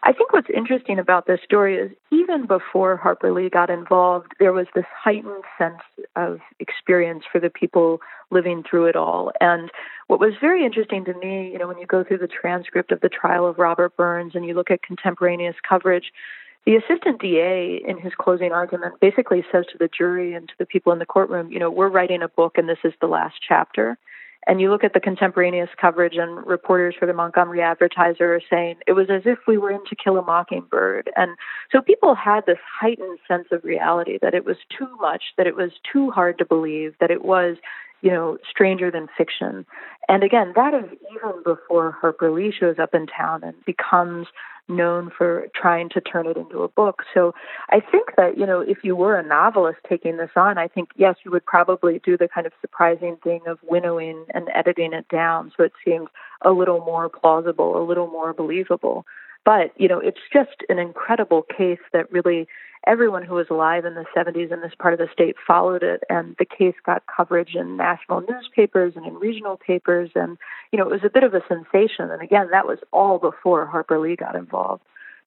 I 0.03 0.11
think 0.11 0.33
what's 0.33 0.49
interesting 0.53 0.99
about 0.99 1.25
this 1.25 1.39
story 1.43 1.77
is 1.77 1.91
even 2.11 2.45
before 2.47 2.97
Harper 2.97 3.31
Lee 3.31 3.49
got 3.49 3.69
involved, 3.69 4.33
there 4.39 4.51
was 4.51 4.67
this 4.75 4.85
heightened 4.91 5.43
sense 5.57 5.81
of 6.15 6.39
experience 6.59 7.23
for 7.31 7.39
the 7.39 7.49
people 7.49 7.99
living 8.29 8.63
through 8.69 8.85
it 8.85 8.95
all. 8.95 9.31
And 9.39 9.71
what 10.07 10.19
was 10.19 10.33
very 10.41 10.65
interesting 10.65 11.05
to 11.05 11.13
me, 11.13 11.49
you 11.51 11.57
know, 11.57 11.67
when 11.67 11.77
you 11.77 11.87
go 11.87 12.03
through 12.03 12.17
the 12.17 12.27
transcript 12.27 12.91
of 12.91 12.99
the 13.01 13.09
trial 13.09 13.47
of 13.47 13.57
Robert 13.57 13.95
Burns 13.95 14.33
and 14.35 14.45
you 14.45 14.53
look 14.53 14.69
at 14.69 14.83
contemporaneous 14.83 15.55
coverage, 15.67 16.11
the 16.65 16.75
assistant 16.75 17.21
DA, 17.21 17.81
in 17.87 17.99
his 17.99 18.13
closing 18.17 18.51
argument, 18.51 18.99
basically 18.99 19.43
says 19.51 19.65
to 19.71 19.77
the 19.77 19.87
jury 19.87 20.33
and 20.33 20.47
to 20.47 20.53
the 20.57 20.65
people 20.65 20.91
in 20.91 20.99
the 20.99 21.05
courtroom, 21.05 21.51
you 21.51 21.59
know, 21.59 21.69
we're 21.69 21.89
writing 21.89 22.21
a 22.21 22.27
book 22.27 22.57
and 22.57 22.67
this 22.67 22.79
is 22.83 22.93
the 22.99 23.07
last 23.07 23.35
chapter. 23.47 23.97
And 24.47 24.61
you 24.61 24.69
look 24.69 24.83
at 24.83 24.93
the 24.93 24.99
contemporaneous 24.99 25.69
coverage, 25.79 26.17
and 26.17 26.45
reporters 26.45 26.93
for 26.99 27.07
the 27.07 27.13
Montgomery 27.13 27.61
Advertiser 27.61 28.35
are 28.35 28.41
saying 28.47 28.75
it 28.85 28.93
was 28.93 29.09
as 29.09 29.23
if 29.25 29.39
we 29.47 29.57
were 29.57 29.71
in 29.71 29.83
To 29.89 29.95
Kill 29.95 30.17
a 30.17 30.21
Mockingbird. 30.21 31.09
And 31.15 31.31
so 31.71 31.81
people 31.81 32.13
had 32.13 32.45
this 32.45 32.59
heightened 32.79 33.17
sense 33.27 33.47
of 33.51 33.63
reality 33.63 34.19
that 34.21 34.35
it 34.35 34.45
was 34.45 34.57
too 34.77 34.87
much, 34.99 35.23
that 35.37 35.47
it 35.47 35.55
was 35.55 35.71
too 35.91 36.11
hard 36.11 36.37
to 36.37 36.45
believe, 36.45 36.93
that 36.99 37.09
it 37.09 37.25
was, 37.25 37.57
you 38.01 38.11
know, 38.11 38.37
stranger 38.47 38.91
than 38.91 39.07
fiction. 39.17 39.65
And 40.07 40.23
again, 40.23 40.53
that 40.55 40.75
is 40.75 40.85
even 41.11 41.41
before 41.43 41.91
Harper 41.91 42.29
Lee 42.29 42.51
shows 42.51 42.77
up 42.77 42.93
in 42.93 43.07
town 43.07 43.43
and 43.43 43.55
becomes 43.65 44.27
known 44.67 45.11
for 45.15 45.47
trying 45.53 45.89
to 45.89 46.01
turn 46.01 46.25
it 46.25 46.37
into 46.37 46.63
a 46.63 46.67
book. 46.67 47.03
So 47.13 47.33
I 47.69 47.79
think 47.79 48.15
that, 48.17 48.37
you 48.37 48.45
know, 48.45 48.61
if 48.61 48.79
you 48.83 48.95
were 48.95 49.17
a 49.17 49.25
novelist 49.25 49.79
taking 49.87 50.17
this 50.17 50.31
on, 50.35 50.57
I 50.57 50.67
think, 50.67 50.89
yes, 50.95 51.15
you 51.23 51.31
would 51.31 51.45
probably 51.45 51.99
do 52.03 52.17
the 52.17 52.27
kind 52.27 52.47
of 52.47 52.53
surprising 52.61 53.17
thing 53.23 53.41
of 53.47 53.59
winnowing 53.63 54.25
and 54.33 54.49
editing 54.53 54.93
it 54.93 55.07
down 55.09 55.51
so 55.55 55.63
it 55.63 55.73
seems 55.83 56.07
a 56.41 56.51
little 56.51 56.79
more 56.79 57.09
plausible, 57.09 57.81
a 57.81 57.85
little 57.85 58.07
more 58.07 58.33
believable. 58.33 59.05
But, 59.43 59.71
you 59.77 59.87
know, 59.87 59.99
it's 59.99 60.19
just 60.33 60.63
an 60.69 60.79
incredible 60.79 61.43
case 61.55 61.79
that 61.93 62.11
really 62.11 62.47
everyone 62.87 63.23
who 63.23 63.35
was 63.35 63.47
alive 63.49 63.85
in 63.85 63.95
the 63.95 64.05
70s 64.15 64.51
in 64.51 64.61
this 64.61 64.73
part 64.77 64.93
of 64.93 64.99
the 64.99 65.07
state 65.11 65.35
followed 65.45 65.83
it, 65.83 66.03
and 66.09 66.35
the 66.39 66.45
case 66.45 66.75
got 66.85 67.03
coverage 67.07 67.55
in 67.55 67.77
national 67.77 68.21
newspapers 68.21 68.93
and 68.95 69.05
in 69.05 69.15
regional 69.15 69.57
papers, 69.57 70.09
and 70.15 70.37
you 70.71 70.79
know 70.79 70.85
it 70.85 70.91
was 70.91 71.03
a 71.03 71.09
bit 71.09 71.23
of 71.23 71.33
a 71.33 71.41
sensation. 71.47 72.11
And 72.11 72.21
again, 72.21 72.49
that 72.51 72.67
was 72.67 72.79
all 72.91 73.19
before 73.19 73.65
Harper 73.65 73.99
Lee 73.99 74.15
got 74.15 74.35
involved. 74.35 74.83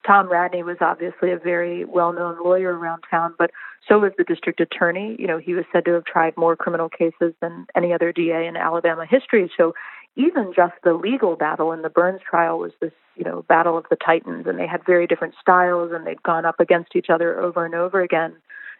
Tom 0.07 0.31
Radney 0.31 0.63
was 0.63 0.77
obviously 0.79 1.31
a 1.31 1.37
very 1.37 1.83
well-known 1.83 2.41
lawyer 2.41 2.77
around 2.77 3.03
town, 3.11 3.35
but 3.37 3.51
so 3.87 3.99
was 3.99 4.13
the 4.17 4.23
district 4.23 4.61
attorney. 4.61 5.15
You 5.19 5.27
know, 5.27 5.37
he 5.37 5.53
was 5.53 5.65
said 5.73 5.85
to 5.85 5.91
have 5.93 6.05
tried 6.05 6.37
more 6.37 6.55
criminal 6.55 6.89
cases 6.89 7.33
than 7.41 7.67
any 7.75 7.91
other 7.91 8.13
DA 8.13 8.47
in 8.47 8.55
Alabama 8.55 9.05
history. 9.05 9.51
So 9.57 9.73
even 10.19 10.51
just 10.53 10.73
the 10.83 10.93
legal 10.93 11.37
battle 11.37 11.71
in 11.71 11.81
the 11.81 11.89
Burns 11.89 12.19
trial 12.29 12.59
was 12.59 12.73
this, 12.81 12.91
you 13.15 13.23
know, 13.23 13.43
battle 13.47 13.77
of 13.77 13.85
the 13.89 13.95
titans, 13.95 14.45
and 14.47 14.59
they 14.59 14.67
had 14.67 14.85
very 14.85 15.07
different 15.07 15.33
styles, 15.41 15.91
and 15.93 16.05
they'd 16.05 16.21
gone 16.23 16.45
up 16.45 16.59
against 16.59 16.95
each 16.95 17.09
other 17.09 17.39
over 17.39 17.65
and 17.65 17.73
over 17.73 18.01
again. 18.01 18.35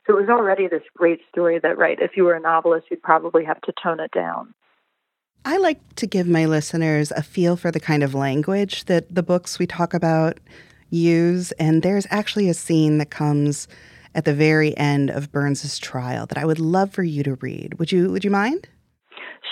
So 0.05 0.17
it 0.17 0.21
was 0.21 0.29
already 0.29 0.67
this 0.67 0.83
great 0.97 1.21
story 1.29 1.57
that, 1.59 1.77
right, 1.77 1.97
if 2.01 2.17
you 2.17 2.25
were 2.25 2.33
a 2.33 2.41
novelist, 2.41 2.87
you'd 2.91 3.01
probably 3.01 3.45
have 3.45 3.61
to 3.61 3.73
tone 3.81 4.01
it 4.01 4.11
down. 4.11 4.53
I 5.45 5.57
like 5.57 5.79
to 5.95 6.05
give 6.05 6.27
my 6.27 6.45
listeners 6.45 7.11
a 7.11 7.23
feel 7.23 7.55
for 7.55 7.71
the 7.71 7.79
kind 7.79 8.03
of 8.03 8.13
language 8.13 8.85
that 8.85 9.13
the 9.13 9.23
books 9.23 9.57
we 9.57 9.65
talk 9.65 9.93
about 9.93 10.39
use, 10.89 11.53
and 11.53 11.83
there's 11.83 12.05
actually 12.09 12.49
a 12.49 12.53
scene 12.53 12.97
that 12.97 13.11
comes 13.11 13.67
at 14.13 14.25
the 14.25 14.33
very 14.33 14.75
end 14.75 15.09
of 15.09 15.31
Burns's 15.31 15.79
trial 15.79 16.25
that 16.25 16.37
I 16.37 16.43
would 16.43 16.59
love 16.59 16.91
for 16.91 17.03
you 17.03 17.23
to 17.23 17.35
read. 17.35 17.79
Would 17.79 17.93
you 17.93 18.11
would 18.11 18.25
you 18.25 18.31
mind? 18.31 18.67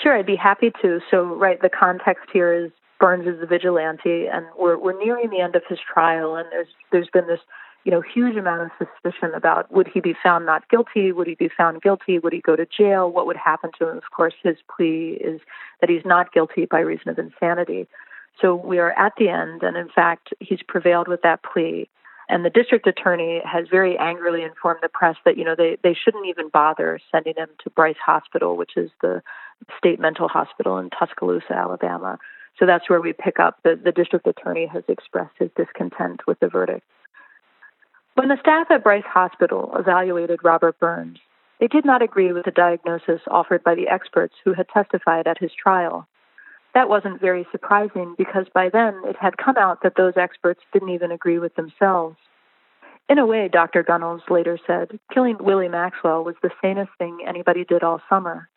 Sure, 0.02 0.16
I'd 0.16 0.26
be 0.26 0.36
happy 0.36 0.70
to. 0.82 1.00
So, 1.10 1.22
right, 1.22 1.60
the 1.60 1.70
context 1.70 2.24
here 2.32 2.52
is 2.52 2.70
Burns 3.00 3.26
is 3.26 3.42
a 3.42 3.46
vigilante, 3.46 4.26
and 4.26 4.46
we're 4.58 4.76
we're 4.76 4.98
nearing 4.98 5.30
the 5.30 5.40
end 5.40 5.56
of 5.56 5.62
his 5.68 5.78
trial, 5.80 6.36
and 6.36 6.46
there's 6.50 6.68
there's 6.92 7.08
been 7.12 7.26
this 7.26 7.40
you 7.88 7.92
know, 7.92 8.02
huge 8.02 8.36
amount 8.36 8.60
of 8.60 8.70
suspicion 8.76 9.32
about 9.34 9.72
would 9.72 9.88
he 9.88 10.00
be 10.00 10.14
found 10.22 10.44
not 10.44 10.68
guilty? 10.68 11.10
Would 11.10 11.26
he 11.26 11.34
be 11.34 11.48
found 11.48 11.80
guilty? 11.80 12.18
Would 12.18 12.32
he 12.32 12.40
go 12.40 12.54
to 12.54 12.66
jail? 12.66 13.10
What 13.10 13.26
would 13.26 13.38
happen 13.38 13.70
to 13.78 13.88
him? 13.88 13.96
Of 13.96 14.10
course, 14.14 14.34
his 14.42 14.56
plea 14.74 15.18
is 15.20 15.40
that 15.80 15.88
he's 15.88 16.04
not 16.04 16.32
guilty 16.32 16.66
by 16.66 16.80
reason 16.80 17.08
of 17.08 17.18
insanity. 17.18 17.86
So 18.42 18.54
we 18.54 18.78
are 18.78 18.92
at 18.92 19.14
the 19.18 19.28
end, 19.30 19.62
and 19.62 19.76
in 19.76 19.88
fact, 19.88 20.34
he's 20.38 20.60
prevailed 20.66 21.08
with 21.08 21.22
that 21.22 21.40
plea. 21.42 21.88
And 22.28 22.44
the 22.44 22.50
district 22.50 22.86
attorney 22.86 23.40
has 23.44 23.68
very 23.70 23.96
angrily 23.96 24.42
informed 24.42 24.80
the 24.82 24.90
press 24.90 25.16
that, 25.24 25.38
you 25.38 25.44
know, 25.44 25.54
they, 25.56 25.78
they 25.82 25.94
shouldn't 25.94 26.26
even 26.26 26.50
bother 26.50 27.00
sending 27.10 27.36
him 27.36 27.48
to 27.64 27.70
Bryce 27.70 27.96
Hospital, 28.04 28.56
which 28.56 28.76
is 28.76 28.90
the 29.00 29.22
state 29.76 30.00
mental 30.00 30.28
hospital 30.28 30.78
in 30.78 30.90
Tuscaloosa, 30.90 31.52
Alabama. 31.52 32.18
So 32.58 32.66
that's 32.66 32.88
where 32.90 33.00
we 33.00 33.12
pick 33.12 33.38
up. 33.38 33.58
The, 33.62 33.80
the 33.82 33.92
district 33.92 34.26
attorney 34.26 34.66
has 34.66 34.82
expressed 34.88 35.34
his 35.38 35.50
discontent 35.56 36.22
with 36.26 36.40
the 36.40 36.48
verdict. 36.48 36.84
When 38.14 38.28
the 38.28 38.38
staff 38.40 38.66
at 38.70 38.82
Bryce 38.82 39.04
Hospital 39.06 39.72
evaluated 39.76 40.40
Robert 40.42 40.78
Burns, 40.80 41.18
they 41.60 41.68
did 41.68 41.84
not 41.84 42.02
agree 42.02 42.32
with 42.32 42.44
the 42.44 42.50
diagnosis 42.50 43.20
offered 43.28 43.62
by 43.62 43.74
the 43.74 43.88
experts 43.88 44.34
who 44.44 44.54
had 44.54 44.68
testified 44.68 45.26
at 45.26 45.38
his 45.38 45.52
trial. 45.52 46.06
That 46.74 46.88
wasn't 46.88 47.20
very 47.20 47.46
surprising 47.50 48.14
because 48.18 48.46
by 48.52 48.68
then 48.68 49.00
it 49.04 49.16
had 49.16 49.36
come 49.36 49.56
out 49.56 49.82
that 49.82 49.96
those 49.96 50.14
experts 50.16 50.60
didn't 50.72 50.90
even 50.90 51.10
agree 51.10 51.38
with 51.38 51.54
themselves. 51.54 52.16
In 53.08 53.18
a 53.18 53.26
way, 53.26 53.48
Dr. 53.48 53.82
Gunnels 53.82 54.22
later 54.28 54.58
said, 54.66 54.98
killing 55.12 55.38
Willie 55.40 55.68
Maxwell 55.68 56.22
was 56.22 56.36
the 56.42 56.50
sanest 56.60 56.90
thing 56.98 57.20
anybody 57.26 57.64
did 57.64 57.82
all 57.82 58.02
summer. 58.08 58.48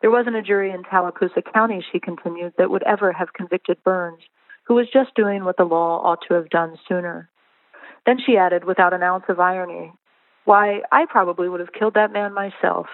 There 0.00 0.10
wasn't 0.10 0.36
a 0.36 0.42
jury 0.42 0.70
in 0.70 0.82
Tallapoosa 0.84 1.42
County, 1.52 1.84
she 1.92 2.00
continued, 2.00 2.54
that 2.58 2.70
would 2.70 2.82
ever 2.82 3.12
have 3.12 3.32
convicted 3.32 3.82
Burns, 3.84 4.20
who 4.64 4.74
was 4.74 4.86
just 4.92 5.14
doing 5.14 5.44
what 5.44 5.56
the 5.56 5.64
law 5.64 6.00
ought 6.02 6.20
to 6.28 6.34
have 6.34 6.50
done 6.50 6.76
sooner. 6.88 7.28
Then 8.06 8.18
she 8.24 8.36
added, 8.36 8.64
without 8.64 8.92
an 8.92 9.02
ounce 9.02 9.24
of 9.28 9.40
irony, 9.40 9.92
Why, 10.44 10.82
I 10.92 11.06
probably 11.06 11.48
would 11.48 11.60
have 11.60 11.72
killed 11.72 11.94
that 11.94 12.12
man 12.12 12.34
myself. 12.34 12.86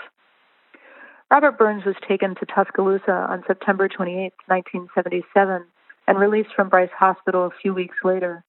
Robert 1.31 1.59
Burns 1.59 1.85
was 1.85 1.95
taken 2.09 2.35
to 2.37 2.47
Tuscaloosa 2.47 3.13
on 3.13 3.45
September 3.47 3.89
28, 3.89 4.33
1977, 4.47 5.65
and 6.09 6.19
released 6.19 6.51
from 6.57 6.69
Bryce 6.69 6.91
Hospital 6.99 7.47
a 7.47 7.61
few 7.63 7.73
weeks 7.73 7.97
later, 8.03 8.43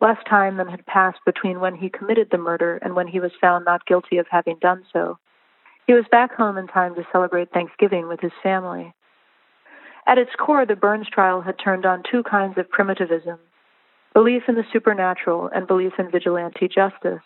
less 0.00 0.18
time 0.28 0.56
than 0.56 0.68
had 0.68 0.86
passed 0.86 1.18
between 1.26 1.58
when 1.58 1.74
he 1.74 1.90
committed 1.90 2.28
the 2.30 2.38
murder 2.38 2.78
and 2.80 2.94
when 2.94 3.08
he 3.08 3.18
was 3.18 3.32
found 3.40 3.64
not 3.64 3.86
guilty 3.86 4.18
of 4.18 4.26
having 4.30 4.56
done 4.60 4.84
so. 4.92 5.18
He 5.88 5.94
was 5.94 6.04
back 6.10 6.34
home 6.34 6.58
in 6.58 6.66
time 6.66 6.94
to 6.96 7.06
celebrate 7.10 7.50
Thanksgiving 7.50 8.08
with 8.08 8.20
his 8.20 8.32
family. 8.42 8.92
At 10.06 10.18
its 10.18 10.30
core, 10.38 10.66
the 10.66 10.76
Burns 10.76 11.08
trial 11.08 11.40
had 11.40 11.58
turned 11.58 11.86
on 11.86 12.02
two 12.08 12.22
kinds 12.22 12.58
of 12.58 12.68
primitivism 12.68 13.38
belief 14.12 14.42
in 14.48 14.54
the 14.54 14.64
supernatural 14.70 15.48
and 15.54 15.66
belief 15.66 15.92
in 15.98 16.10
vigilante 16.10 16.68
justice. 16.68 17.22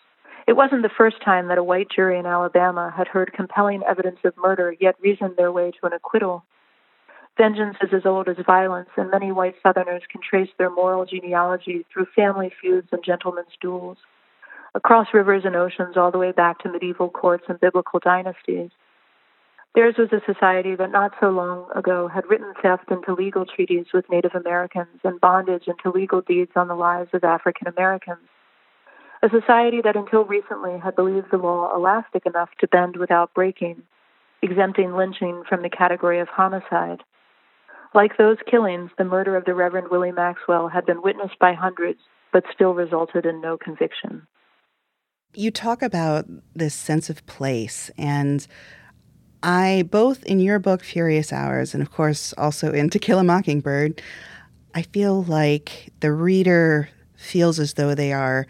It 0.47 0.53
wasn't 0.53 0.83
the 0.83 0.97
first 0.97 1.17
time 1.25 1.49
that 1.49 1.57
a 1.57 1.63
white 1.63 1.87
jury 1.93 2.17
in 2.17 2.25
Alabama 2.25 2.93
had 2.95 3.09
heard 3.09 3.33
compelling 3.33 3.83
evidence 3.83 4.19
of 4.23 4.33
murder 4.37 4.73
yet 4.79 4.95
reasoned 5.01 5.35
their 5.35 5.51
way 5.51 5.71
to 5.71 5.85
an 5.85 5.93
acquittal. 5.93 6.45
Vengeance 7.37 7.75
is 7.81 7.89
as 7.93 8.05
old 8.05 8.29
as 8.29 8.37
violence, 8.45 8.89
and 8.95 9.11
many 9.11 9.33
white 9.33 9.55
Southerners 9.61 10.03
can 10.09 10.21
trace 10.21 10.51
their 10.57 10.69
moral 10.69 11.05
genealogy 11.05 11.85
through 11.91 12.05
family 12.15 12.51
feuds 12.61 12.87
and 12.93 13.03
gentlemen's 13.03 13.57
duels. 13.59 13.97
Across 14.75 15.07
rivers 15.13 15.43
and 15.45 15.55
oceans, 15.55 15.97
all 15.97 16.11
the 16.11 16.17
way 16.17 16.31
back 16.31 16.59
to 16.59 16.71
medieval 16.71 17.09
courts 17.09 17.45
and 17.47 17.59
biblical 17.59 17.99
dynasties. 17.99 18.71
Theirs 19.75 19.95
was 19.97 20.09
a 20.11 20.21
society 20.31 20.75
that 20.75 20.91
not 20.91 21.13
so 21.19 21.29
long 21.29 21.67
ago 21.75 22.07
had 22.07 22.25
written 22.29 22.53
theft 22.61 22.91
into 22.91 23.13
legal 23.13 23.45
treaties 23.45 23.87
with 23.93 24.09
Native 24.09 24.35
Americans 24.35 24.99
and 25.03 25.19
bondage 25.19 25.67
into 25.67 25.89
legal 25.89 26.21
deeds 26.21 26.51
on 26.55 26.67
the 26.67 26.75
lives 26.75 27.09
of 27.13 27.23
African 27.23 27.67
Americans 27.67 28.27
a 29.23 29.29
society 29.29 29.79
that 29.81 29.95
until 29.95 30.25
recently 30.25 30.77
had 30.77 30.97
believed 30.97 31.27
the 31.31 31.37
law 31.37 31.73
elastic 31.73 32.25
enough 32.25 32.49
to 32.59 32.67
bend 32.67 32.97
without 32.97 33.33
breaking, 33.33 33.81
exempting 34.41 34.93
lynching 34.97 35.43
from 35.47 35.61
the 35.61 35.69
category 35.69 36.19
of 36.19 36.27
homicide. 36.27 37.01
Like 37.95 38.17
those 38.17 38.37
killings, 38.51 38.91
the 38.97 39.05
murder 39.05 39.37
of 39.37 39.45
the 39.45 39.53
Reverend 39.53 39.87
Willie 39.89 40.11
Maxwell 40.11 40.67
had 40.67 40.85
been 40.85 41.01
witnessed 41.01 41.39
by 41.39 41.53
hundreds, 41.53 41.99
but 42.33 42.43
still 42.53 42.73
resulted 42.73 43.25
in 43.25 43.39
no 43.39 43.57
conviction. 43.57 44.27
You 45.35 45.49
talk 45.49 45.81
about 45.81 46.27
this 46.53 46.75
sense 46.75 47.09
of 47.09 47.25
place, 47.25 47.89
and 47.97 48.45
I, 49.41 49.83
both 49.89 50.23
in 50.25 50.39
your 50.39 50.59
book, 50.59 50.83
Furious 50.83 51.33
Hours, 51.33 51.73
and 51.73 51.81
of 51.81 51.91
course 51.91 52.33
also 52.37 52.71
in 52.71 52.91
To 52.91 52.99
Kill 52.99 53.17
a 53.17 53.23
Mockingbird, 53.23 53.99
I 54.75 54.83
feel 54.83 55.23
like 55.23 55.91
the 56.01 56.11
reader 56.11 56.89
feels 57.15 57.59
as 57.59 57.73
though 57.73 57.95
they 57.95 58.13
are 58.13 58.45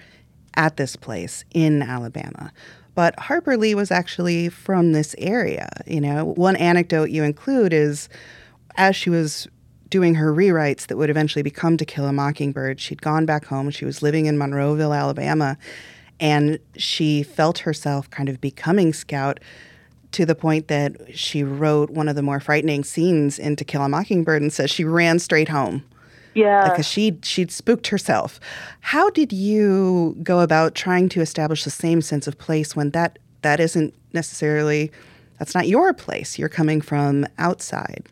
at 0.55 0.75
this 0.75 0.97
place 0.97 1.45
in 1.53 1.81
Alabama. 1.81 2.51
But 2.95 3.17
Harper 3.17 3.55
Lee 3.55 3.75
was 3.75 3.89
actually 3.89 4.49
from 4.49 4.91
this 4.91 5.15
area. 5.17 5.69
You 5.87 6.01
know, 6.01 6.25
one 6.25 6.57
anecdote 6.57 7.09
you 7.09 7.23
include 7.23 7.71
is 7.71 8.09
as 8.75 8.95
she 8.95 9.09
was 9.09 9.47
doing 9.89 10.15
her 10.15 10.33
rewrites 10.33 10.87
that 10.87 10.97
would 10.97 11.09
eventually 11.09 11.43
become 11.43 11.77
To 11.77 11.85
Kill 11.85 12.07
a 12.07 12.13
Mockingbird, 12.13 12.79
she'd 12.79 13.01
gone 13.01 13.25
back 13.25 13.45
home. 13.45 13.69
She 13.69 13.85
was 13.85 14.01
living 14.01 14.25
in 14.25 14.37
Monroeville, 14.37 14.97
Alabama, 14.97 15.57
and 16.19 16.59
she 16.77 17.23
felt 17.23 17.59
herself 17.59 18.09
kind 18.09 18.29
of 18.29 18.39
becoming 18.41 18.93
Scout 18.93 19.39
to 20.11 20.25
the 20.25 20.35
point 20.35 20.67
that 20.67 21.15
she 21.15 21.43
wrote 21.43 21.89
one 21.89 22.07
of 22.07 22.15
the 22.15 22.21
more 22.21 22.39
frightening 22.39 22.83
scenes 22.83 23.39
in 23.39 23.55
To 23.55 23.65
Kill 23.65 23.81
a 23.81 23.89
Mockingbird 23.89 24.41
and 24.41 24.53
says 24.53 24.69
she 24.69 24.83
ran 24.83 25.19
straight 25.19 25.49
home. 25.49 25.83
Yeah. 26.35 26.69
Because 26.69 26.87
she 26.87 27.19
she'd 27.23 27.51
spooked 27.51 27.87
herself. 27.87 28.39
How 28.81 29.09
did 29.11 29.31
you 29.31 30.17
go 30.23 30.39
about 30.39 30.75
trying 30.75 31.09
to 31.09 31.21
establish 31.21 31.63
the 31.63 31.69
same 31.69 32.01
sense 32.01 32.27
of 32.27 32.37
place 32.37 32.75
when 32.75 32.91
that 32.91 33.19
that 33.41 33.59
isn't 33.59 33.93
necessarily 34.13 34.91
that's 35.39 35.55
not 35.55 35.67
your 35.67 35.93
place. 35.93 36.39
You're 36.39 36.49
coming 36.49 36.81
from 36.81 37.25
outside. 37.37 38.07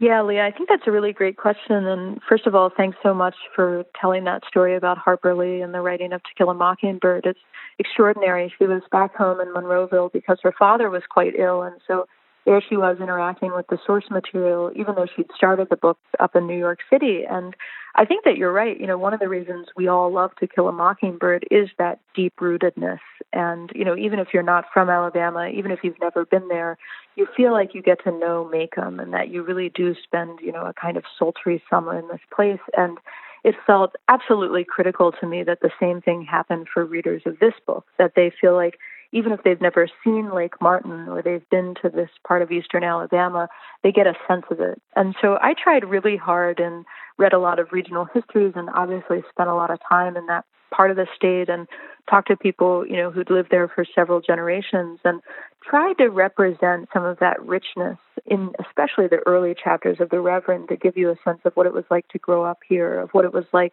Yeah, 0.00 0.22
Leah, 0.22 0.46
I 0.46 0.52
think 0.52 0.68
that's 0.68 0.86
a 0.86 0.92
really 0.92 1.12
great 1.12 1.36
question. 1.36 1.86
And 1.86 2.20
first 2.28 2.46
of 2.46 2.54
all, 2.54 2.70
thanks 2.74 2.96
so 3.02 3.12
much 3.12 3.34
for 3.54 3.84
telling 4.00 4.24
that 4.24 4.44
story 4.46 4.76
about 4.76 4.96
Harper 4.96 5.34
Lee 5.34 5.60
and 5.60 5.74
the 5.74 5.80
writing 5.80 6.12
of 6.12 6.22
To 6.22 6.28
Kill 6.36 6.50
a 6.50 6.54
Mockingbird. 6.54 7.26
It's 7.26 7.40
extraordinary. 7.80 8.52
She 8.58 8.66
was 8.66 8.82
back 8.92 9.16
home 9.16 9.40
in 9.40 9.48
Monroeville 9.48 10.12
because 10.12 10.38
her 10.44 10.54
father 10.56 10.88
was 10.88 11.02
quite 11.10 11.34
ill, 11.36 11.62
and 11.62 11.80
so 11.84 12.06
there 12.44 12.62
she 12.66 12.76
was 12.76 12.96
interacting 13.00 13.54
with 13.54 13.66
the 13.68 13.78
source 13.86 14.04
material, 14.10 14.70
even 14.74 14.94
though 14.94 15.06
she'd 15.14 15.30
started 15.36 15.68
the 15.68 15.76
book 15.76 15.98
up 16.18 16.34
in 16.34 16.46
New 16.46 16.56
York 16.56 16.78
City. 16.90 17.24
And 17.28 17.54
I 17.94 18.04
think 18.04 18.24
that 18.24 18.36
you're 18.38 18.52
right. 18.52 18.78
You 18.78 18.86
know, 18.86 18.96
one 18.96 19.12
of 19.12 19.20
the 19.20 19.28
reasons 19.28 19.66
we 19.76 19.86
all 19.88 20.10
love 20.12 20.30
To 20.40 20.46
Kill 20.46 20.68
a 20.68 20.72
Mockingbird 20.72 21.46
is 21.50 21.68
that 21.78 22.00
deep 22.14 22.34
rootedness. 22.40 23.00
And, 23.32 23.70
you 23.74 23.84
know, 23.84 23.96
even 23.96 24.18
if 24.18 24.28
you're 24.32 24.42
not 24.42 24.64
from 24.72 24.88
Alabama, 24.88 25.48
even 25.48 25.70
if 25.70 25.80
you've 25.82 26.00
never 26.00 26.24
been 26.24 26.48
there, 26.48 26.78
you 27.16 27.26
feel 27.36 27.52
like 27.52 27.74
you 27.74 27.82
get 27.82 28.02
to 28.04 28.12
know 28.12 28.50
Maycomb 28.50 29.02
and 29.02 29.12
that 29.12 29.28
you 29.28 29.42
really 29.42 29.70
do 29.74 29.94
spend, 30.02 30.38
you 30.40 30.52
know, 30.52 30.64
a 30.64 30.72
kind 30.72 30.96
of 30.96 31.04
sultry 31.18 31.62
summer 31.68 31.98
in 31.98 32.08
this 32.08 32.20
place. 32.34 32.60
And 32.76 32.98
it 33.44 33.54
felt 33.66 33.94
absolutely 34.08 34.64
critical 34.64 35.12
to 35.12 35.26
me 35.26 35.42
that 35.42 35.60
the 35.60 35.70
same 35.78 36.00
thing 36.00 36.22
happened 36.24 36.68
for 36.72 36.84
readers 36.84 37.22
of 37.26 37.38
this 37.40 37.54
book, 37.66 37.84
that 37.98 38.12
they 38.16 38.32
feel 38.40 38.54
like 38.54 38.78
even 39.12 39.32
if 39.32 39.42
they've 39.42 39.60
never 39.60 39.88
seen 40.04 40.34
Lake 40.34 40.60
Martin 40.60 41.08
or 41.08 41.22
they've 41.22 41.48
been 41.50 41.74
to 41.82 41.88
this 41.88 42.10
part 42.26 42.42
of 42.42 42.50
eastern 42.50 42.84
Alabama, 42.84 43.48
they 43.82 43.92
get 43.92 44.06
a 44.06 44.14
sense 44.26 44.44
of 44.50 44.60
it. 44.60 44.80
And 44.96 45.14
so 45.20 45.38
I 45.40 45.54
tried 45.54 45.84
really 45.84 46.16
hard 46.16 46.60
and 46.60 46.84
read 47.16 47.32
a 47.32 47.38
lot 47.38 47.58
of 47.58 47.72
regional 47.72 48.06
histories 48.12 48.52
and 48.54 48.68
obviously 48.74 49.22
spent 49.30 49.48
a 49.48 49.54
lot 49.54 49.70
of 49.70 49.78
time 49.88 50.16
in 50.16 50.26
that 50.26 50.44
part 50.70 50.90
of 50.90 50.96
the 50.96 51.06
state 51.16 51.48
and 51.48 51.66
talked 52.10 52.28
to 52.28 52.36
people, 52.36 52.86
you 52.86 52.96
know, 52.96 53.10
who'd 53.10 53.30
lived 53.30 53.50
there 53.50 53.68
for 53.68 53.84
several 53.94 54.20
generations 54.20 54.98
and 55.04 55.20
tried 55.64 55.94
to 55.94 56.08
represent 56.08 56.88
some 56.92 57.04
of 57.04 57.18
that 57.18 57.42
richness 57.42 57.98
in 58.26 58.52
especially 58.60 59.06
the 59.08 59.20
early 59.26 59.54
chapters 59.54 59.98
of 60.00 60.10
the 60.10 60.20
Reverend 60.20 60.68
to 60.68 60.76
give 60.76 60.96
you 60.96 61.10
a 61.10 61.16
sense 61.24 61.40
of 61.44 61.54
what 61.54 61.66
it 61.66 61.72
was 61.72 61.84
like 61.90 62.06
to 62.08 62.18
grow 62.18 62.44
up 62.44 62.58
here, 62.68 63.00
of 63.00 63.10
what 63.12 63.24
it 63.24 63.32
was 63.32 63.46
like 63.52 63.72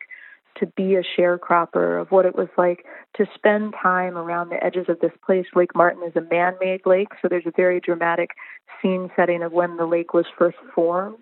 to 0.60 0.66
be 0.66 0.96
a 0.96 1.04
sharecropper, 1.18 2.02
of 2.02 2.12
what 2.12 2.26
it 2.26 2.36
was 2.36 2.48
like 2.58 2.86
to 3.18 3.26
spend 3.36 3.74
time 3.82 4.18
around 4.18 4.50
the 4.50 4.64
edges 4.64 4.86
of 4.90 5.00
this 5.00 5.12
place. 5.26 5.46
Lake 5.56 5.76
Martin 5.76 6.04
is 6.04 6.16
a 6.16 6.34
man 6.34 6.54
made 6.60 6.82
lake, 6.86 7.10
so 7.22 7.28
there's 7.30 7.46
a 7.46 7.52
very 7.56 7.80
dramatic 7.80 8.32
scene 8.82 9.10
setting 9.16 9.44
of 9.44 9.52
when 9.52 9.78
the 9.78 9.86
lake 9.86 10.14
was 10.14 10.26
first 10.38 10.58
formed. 10.74 11.18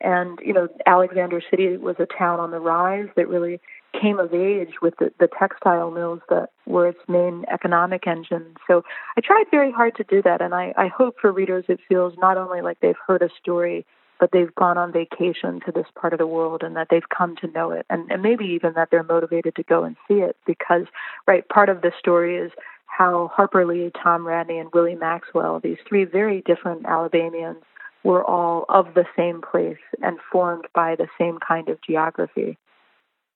And, 0.00 0.38
you 0.44 0.52
know, 0.52 0.68
Alexander 0.86 1.40
City 1.50 1.76
was 1.76 1.96
a 1.98 2.06
town 2.06 2.40
on 2.40 2.50
the 2.50 2.60
rise 2.60 3.08
that 3.16 3.28
really 3.28 3.60
came 4.00 4.18
of 4.18 4.34
age 4.34 4.74
with 4.82 4.94
the, 4.98 5.10
the 5.20 5.28
textile 5.38 5.90
mills 5.90 6.20
that 6.28 6.50
were 6.66 6.88
its 6.88 6.98
main 7.08 7.44
economic 7.52 8.06
engine. 8.06 8.54
So 8.66 8.82
I 9.16 9.20
tried 9.20 9.44
very 9.50 9.70
hard 9.70 9.94
to 9.96 10.04
do 10.04 10.20
that, 10.22 10.42
and 10.42 10.54
I, 10.54 10.74
I 10.76 10.88
hope 10.88 11.16
for 11.20 11.32
readers 11.32 11.64
it 11.68 11.80
feels 11.88 12.14
not 12.18 12.36
only 12.36 12.60
like 12.60 12.80
they've 12.80 12.94
heard 13.06 13.22
a 13.22 13.28
story 13.40 13.86
but 14.20 14.30
they've 14.32 14.54
gone 14.54 14.78
on 14.78 14.92
vacation 14.92 15.60
to 15.66 15.72
this 15.72 15.86
part 15.98 16.12
of 16.12 16.18
the 16.18 16.26
world 16.26 16.62
and 16.62 16.76
that 16.76 16.88
they've 16.90 17.08
come 17.16 17.36
to 17.36 17.46
know 17.48 17.70
it 17.70 17.84
and, 17.90 18.10
and 18.10 18.22
maybe 18.22 18.44
even 18.44 18.72
that 18.74 18.88
they're 18.90 19.02
motivated 19.02 19.54
to 19.56 19.62
go 19.62 19.84
and 19.84 19.96
see 20.06 20.14
it 20.14 20.36
because 20.46 20.86
right 21.26 21.48
part 21.48 21.68
of 21.68 21.82
the 21.82 21.92
story 21.98 22.36
is 22.36 22.52
how 22.86 23.30
Harper 23.34 23.66
Lee, 23.66 23.90
Tom 24.00 24.26
Radney, 24.26 24.58
and 24.58 24.70
Willie 24.72 24.94
Maxwell, 24.94 25.58
these 25.60 25.78
three 25.88 26.04
very 26.04 26.42
different 26.46 26.86
Alabamians, 26.86 27.62
were 28.04 28.22
all 28.22 28.66
of 28.68 28.94
the 28.94 29.04
same 29.16 29.40
place 29.40 29.78
and 30.02 30.18
formed 30.30 30.66
by 30.74 30.94
the 30.94 31.08
same 31.18 31.38
kind 31.46 31.68
of 31.68 31.80
geography. 31.82 32.58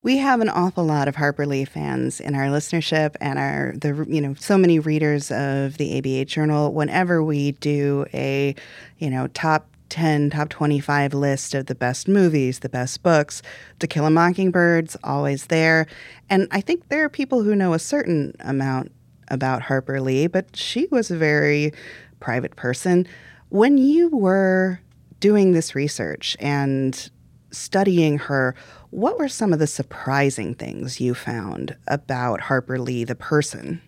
We 0.02 0.18
have 0.18 0.40
an 0.40 0.48
awful 0.48 0.84
lot 0.84 1.08
of 1.08 1.16
Harper 1.16 1.44
Lee 1.44 1.64
fans 1.64 2.20
in 2.20 2.36
our 2.36 2.46
listenership 2.46 3.16
and 3.20 3.38
our 3.38 3.74
the 3.76 4.06
you 4.08 4.20
know 4.20 4.34
so 4.34 4.56
many 4.56 4.78
readers 4.78 5.32
of 5.32 5.76
the 5.76 5.98
ABA 5.98 6.26
Journal. 6.26 6.72
Whenever 6.72 7.22
we 7.22 7.52
do 7.52 8.06
a 8.14 8.54
you 8.98 9.10
know 9.10 9.26
top 9.28 9.68
10, 9.88 10.30
top 10.30 10.48
25 10.48 11.14
list 11.14 11.54
of 11.54 11.66
the 11.66 11.74
best 11.74 12.08
movies, 12.08 12.60
the 12.60 12.68
best 12.68 13.02
books. 13.02 13.42
To 13.78 13.86
Kill 13.86 14.06
a 14.06 14.10
Mockingbird's 14.10 14.96
always 15.02 15.46
there. 15.46 15.86
And 16.28 16.48
I 16.50 16.60
think 16.60 16.88
there 16.88 17.04
are 17.04 17.08
people 17.08 17.42
who 17.42 17.54
know 17.54 17.74
a 17.74 17.78
certain 17.78 18.34
amount 18.40 18.92
about 19.28 19.62
Harper 19.62 20.00
Lee, 20.00 20.26
but 20.26 20.56
she 20.56 20.86
was 20.90 21.10
a 21.10 21.16
very 21.16 21.72
private 22.20 22.56
person. 22.56 23.06
When 23.50 23.78
you 23.78 24.08
were 24.08 24.80
doing 25.20 25.52
this 25.52 25.74
research 25.74 26.36
and 26.40 27.10
studying 27.50 28.18
her, 28.18 28.54
what 28.90 29.18
were 29.18 29.28
some 29.28 29.52
of 29.52 29.58
the 29.58 29.66
surprising 29.66 30.54
things 30.54 31.00
you 31.00 31.14
found 31.14 31.76
about 31.86 32.42
Harper 32.42 32.78
Lee, 32.78 33.04
the 33.04 33.14
person? 33.14 33.80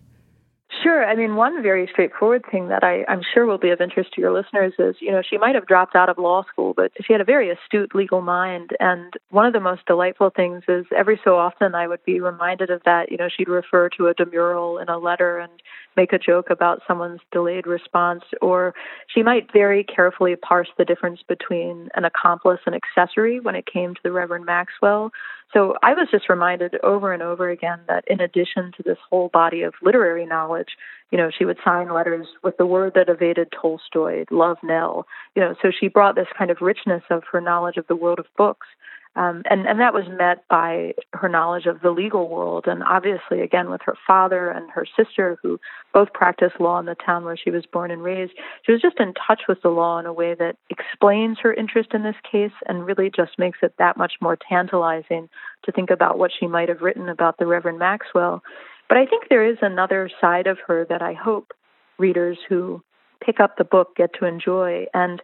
Sure. 0.81 1.05
I 1.05 1.15
mean, 1.15 1.35
one 1.35 1.61
very 1.61 1.87
straightforward 1.91 2.43
thing 2.49 2.69
that 2.69 2.83
I, 2.83 3.03
I'm 3.07 3.21
sure 3.33 3.45
will 3.45 3.59
be 3.59 3.69
of 3.69 3.81
interest 3.81 4.13
to 4.13 4.21
your 4.21 4.33
listeners 4.33 4.73
is, 4.79 4.95
you 4.99 5.11
know, 5.11 5.21
she 5.21 5.37
might 5.37 5.53
have 5.53 5.67
dropped 5.67 5.95
out 5.95 6.09
of 6.09 6.17
law 6.17 6.43
school, 6.51 6.73
but 6.75 6.91
she 7.05 7.13
had 7.13 7.21
a 7.21 7.25
very 7.25 7.51
astute 7.51 7.93
legal 7.93 8.21
mind. 8.21 8.71
And 8.79 9.13
one 9.29 9.45
of 9.45 9.53
the 9.53 9.59
most 9.59 9.85
delightful 9.85 10.31
things 10.35 10.63
is 10.67 10.85
every 10.95 11.19
so 11.23 11.37
often 11.37 11.75
I 11.75 11.87
would 11.87 12.03
be 12.03 12.19
reminded 12.19 12.71
of 12.71 12.81
that. 12.85 13.11
You 13.11 13.17
know, 13.17 13.29
she'd 13.29 13.47
refer 13.49 13.89
to 13.89 14.07
a 14.07 14.15
demurral 14.15 14.81
in 14.81 14.89
a 14.89 14.97
letter 14.97 15.37
and 15.37 15.51
make 15.97 16.13
a 16.13 16.19
joke 16.19 16.49
about 16.49 16.81
someone's 16.87 17.21
delayed 17.31 17.67
response, 17.67 18.23
or 18.41 18.73
she 19.07 19.23
might 19.23 19.51
very 19.51 19.83
carefully 19.83 20.35
parse 20.35 20.69
the 20.77 20.85
difference 20.85 21.21
between 21.27 21.89
an 21.95 22.05
accomplice 22.05 22.59
and 22.65 22.75
accessory 22.75 23.39
when 23.39 23.55
it 23.55 23.65
came 23.65 23.93
to 23.93 24.01
the 24.03 24.11
Reverend 24.11 24.45
Maxwell. 24.45 25.11
So 25.53 25.75
I 25.83 25.93
was 25.93 26.07
just 26.09 26.29
reminded 26.29 26.75
over 26.81 27.11
and 27.11 27.21
over 27.21 27.49
again 27.49 27.79
that 27.87 28.05
in 28.07 28.21
addition 28.21 28.71
to 28.77 28.83
this 28.83 28.97
whole 29.09 29.29
body 29.29 29.63
of 29.63 29.73
literary 29.81 30.25
knowledge, 30.25 30.77
you 31.11 31.17
know, 31.17 31.29
she 31.29 31.43
would 31.43 31.57
sign 31.63 31.93
letters 31.93 32.27
with 32.41 32.55
the 32.57 32.65
word 32.65 32.93
that 32.95 33.09
evaded 33.09 33.49
Tolstoy, 33.51 34.23
love 34.31 34.57
Nelle. 34.63 35.05
You 35.35 35.41
know, 35.41 35.55
so 35.61 35.69
she 35.77 35.89
brought 35.89 36.15
this 36.15 36.27
kind 36.37 36.51
of 36.51 36.61
richness 36.61 37.03
of 37.09 37.23
her 37.31 37.41
knowledge 37.41 37.75
of 37.75 37.87
the 37.87 37.97
world 37.97 38.19
of 38.19 38.27
books 38.37 38.67
um, 39.15 39.43
and, 39.49 39.67
and 39.67 39.79
that 39.81 39.93
was 39.93 40.05
met 40.07 40.47
by 40.47 40.93
her 41.13 41.27
knowledge 41.27 41.65
of 41.65 41.81
the 41.81 41.91
legal 41.91 42.29
world, 42.29 42.65
and 42.65 42.81
obviously, 42.83 43.41
again, 43.41 43.69
with 43.69 43.81
her 43.83 43.97
father 44.07 44.49
and 44.49 44.71
her 44.71 44.85
sister, 44.97 45.37
who 45.41 45.59
both 45.93 46.13
practiced 46.13 46.61
law 46.61 46.79
in 46.79 46.85
the 46.85 46.95
town 46.95 47.25
where 47.25 47.35
she 47.35 47.51
was 47.51 47.65
born 47.65 47.91
and 47.91 48.03
raised. 48.03 48.31
She 48.65 48.71
was 48.71 48.81
just 48.81 49.01
in 49.01 49.13
touch 49.13 49.41
with 49.49 49.61
the 49.61 49.69
law 49.69 49.99
in 49.99 50.05
a 50.05 50.13
way 50.13 50.33
that 50.35 50.55
explains 50.69 51.39
her 51.39 51.53
interest 51.53 51.89
in 51.93 52.03
this 52.03 52.15
case 52.31 52.53
and 52.67 52.85
really 52.85 53.11
just 53.13 53.37
makes 53.37 53.59
it 53.61 53.73
that 53.79 53.97
much 53.97 54.13
more 54.21 54.37
tantalizing 54.37 55.27
to 55.63 55.71
think 55.73 55.89
about 55.89 56.17
what 56.17 56.31
she 56.37 56.47
might 56.47 56.69
have 56.69 56.81
written 56.81 57.09
about 57.09 57.37
the 57.37 57.45
Reverend 57.45 57.79
Maxwell. 57.79 58.41
But 58.87 58.97
I 58.97 59.05
think 59.05 59.25
there 59.29 59.45
is 59.45 59.57
another 59.61 60.09
side 60.21 60.47
of 60.47 60.57
her 60.67 60.85
that 60.89 61.01
I 61.01 61.13
hope 61.13 61.51
readers 61.97 62.37
who 62.47 62.81
pick 63.23 63.41
up 63.41 63.57
the 63.57 63.63
book 63.65 63.95
get 63.97 64.11
to 64.19 64.25
enjoy. 64.25 64.85
And 64.93 65.21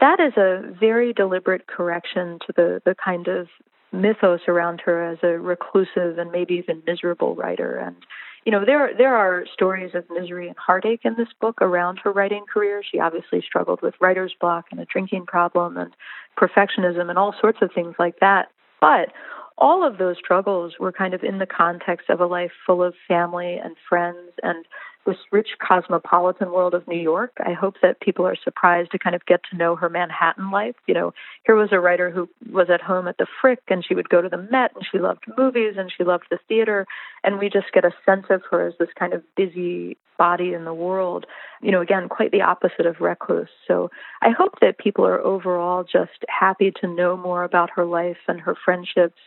that 0.00 0.20
is 0.20 0.32
a 0.36 0.74
very 0.78 1.12
deliberate 1.12 1.66
correction 1.66 2.38
to 2.46 2.52
the, 2.56 2.82
the 2.84 2.94
kind 2.94 3.28
of 3.28 3.48
mythos 3.92 4.40
around 4.48 4.80
her 4.84 5.04
as 5.12 5.18
a 5.22 5.38
reclusive 5.38 6.18
and 6.18 6.30
maybe 6.30 6.54
even 6.54 6.82
miserable 6.86 7.34
writer. 7.34 7.76
And 7.76 7.96
you 8.44 8.52
know, 8.52 8.64
there 8.64 8.90
there 8.96 9.14
are 9.14 9.44
stories 9.52 9.94
of 9.94 10.04
misery 10.08 10.48
and 10.48 10.56
heartache 10.56 11.00
in 11.04 11.14
this 11.16 11.28
book 11.40 11.60
around 11.60 11.98
her 12.04 12.12
writing 12.12 12.44
career. 12.50 12.82
She 12.88 12.98
obviously 12.98 13.42
struggled 13.42 13.82
with 13.82 13.94
writer's 14.00 14.34
block 14.40 14.66
and 14.70 14.80
a 14.80 14.86
drinking 14.86 15.26
problem 15.26 15.76
and 15.76 15.94
perfectionism 16.38 17.10
and 17.10 17.18
all 17.18 17.34
sorts 17.38 17.58
of 17.60 17.70
things 17.74 17.94
like 17.98 18.20
that. 18.20 18.50
But 18.80 19.12
all 19.58 19.86
of 19.86 19.98
those 19.98 20.16
struggles 20.16 20.74
were 20.80 20.92
kind 20.92 21.12
of 21.12 21.22
in 21.22 21.38
the 21.38 21.46
context 21.46 22.08
of 22.08 22.20
a 22.20 22.26
life 22.26 22.52
full 22.66 22.82
of 22.82 22.94
family 23.06 23.58
and 23.62 23.76
friends 23.86 24.32
and 24.42 24.64
this 25.06 25.16
rich 25.32 25.50
cosmopolitan 25.66 26.52
world 26.52 26.74
of 26.74 26.86
New 26.86 26.98
York. 26.98 27.32
I 27.44 27.52
hope 27.52 27.76
that 27.82 28.00
people 28.00 28.26
are 28.26 28.36
surprised 28.36 28.92
to 28.92 28.98
kind 28.98 29.16
of 29.16 29.24
get 29.26 29.40
to 29.50 29.56
know 29.56 29.76
her 29.76 29.88
Manhattan 29.88 30.50
life. 30.50 30.76
You 30.86 30.94
know, 30.94 31.14
here 31.46 31.54
was 31.54 31.70
a 31.72 31.80
writer 31.80 32.10
who 32.10 32.28
was 32.52 32.68
at 32.70 32.82
home 32.82 33.08
at 33.08 33.18
the 33.18 33.26
Frick 33.40 33.62
and 33.68 33.84
she 33.84 33.94
would 33.94 34.08
go 34.08 34.20
to 34.20 34.28
the 34.28 34.36
Met 34.50 34.72
and 34.74 34.84
she 34.90 34.98
loved 34.98 35.24
movies 35.38 35.74
and 35.78 35.90
she 35.96 36.04
loved 36.04 36.24
the 36.30 36.38
theater. 36.48 36.86
And 37.24 37.38
we 37.38 37.48
just 37.48 37.72
get 37.72 37.84
a 37.84 37.92
sense 38.04 38.26
of 38.30 38.42
her 38.50 38.68
as 38.68 38.74
this 38.78 38.90
kind 38.98 39.12
of 39.12 39.22
busy 39.36 39.96
body 40.18 40.52
in 40.52 40.66
the 40.66 40.74
world. 40.74 41.24
You 41.62 41.72
know, 41.72 41.80
again, 41.80 42.08
quite 42.08 42.30
the 42.30 42.42
opposite 42.42 42.84
of 42.84 43.00
recluse. 43.00 43.48
So 43.66 43.90
I 44.20 44.30
hope 44.30 44.60
that 44.60 44.78
people 44.78 45.06
are 45.06 45.20
overall 45.20 45.82
just 45.82 46.24
happy 46.28 46.72
to 46.82 46.86
know 46.86 47.16
more 47.16 47.42
about 47.42 47.70
her 47.74 47.86
life 47.86 48.18
and 48.28 48.38
her 48.40 48.54
friendships 48.54 49.20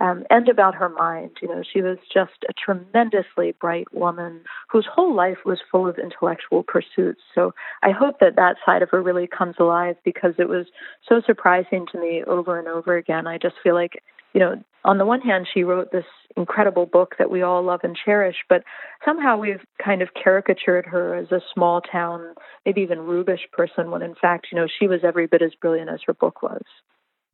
um, 0.00 0.24
and 0.30 0.48
about 0.48 0.74
her 0.74 0.88
mind. 0.88 1.30
You 1.42 1.48
know, 1.48 1.62
she 1.70 1.82
was 1.82 1.98
just 2.12 2.44
a 2.48 2.52
tremendously 2.52 3.54
bright 3.60 3.92
woman 3.92 4.40
whose 4.70 4.86
whole 4.90 5.14
life 5.14 5.38
was 5.44 5.58
full 5.70 5.88
of 5.88 5.98
intellectual 5.98 6.62
pursuits. 6.62 7.20
So 7.34 7.52
I 7.82 7.90
hope 7.90 8.20
that 8.20 8.36
that 8.36 8.56
side 8.64 8.82
of 8.82 8.90
her 8.90 9.02
really 9.02 9.26
comes 9.26 9.56
alive 9.58 9.96
because 10.04 10.34
it 10.38 10.48
was 10.48 10.66
so 11.08 11.20
surprising 11.24 11.86
to 11.92 12.00
me 12.00 12.22
over 12.26 12.58
and 12.58 12.68
over 12.68 12.96
again. 12.96 13.26
I 13.26 13.38
just 13.38 13.56
feel 13.62 13.74
like, 13.74 14.02
you 14.34 14.40
know, 14.40 14.62
on 14.84 14.98
the 14.98 15.04
one 15.04 15.20
hand, 15.20 15.46
she 15.52 15.64
wrote 15.64 15.90
this 15.90 16.04
incredible 16.36 16.86
book 16.86 17.16
that 17.18 17.30
we 17.30 17.42
all 17.42 17.62
love 17.62 17.80
and 17.82 17.96
cherish, 17.96 18.36
but 18.48 18.62
somehow 19.04 19.36
we've 19.36 19.60
kind 19.84 20.02
of 20.02 20.10
caricatured 20.14 20.86
her 20.86 21.14
as 21.16 21.32
a 21.32 21.40
small 21.52 21.80
town, 21.80 22.34
maybe 22.64 22.80
even 22.80 23.00
rubish 23.00 23.50
person, 23.52 23.90
when 23.90 24.02
in 24.02 24.14
fact, 24.14 24.46
you 24.52 24.56
know, 24.56 24.68
she 24.78 24.86
was 24.86 25.00
every 25.02 25.26
bit 25.26 25.42
as 25.42 25.52
brilliant 25.60 25.90
as 25.90 26.00
her 26.06 26.14
book 26.14 26.42
was. 26.42 26.62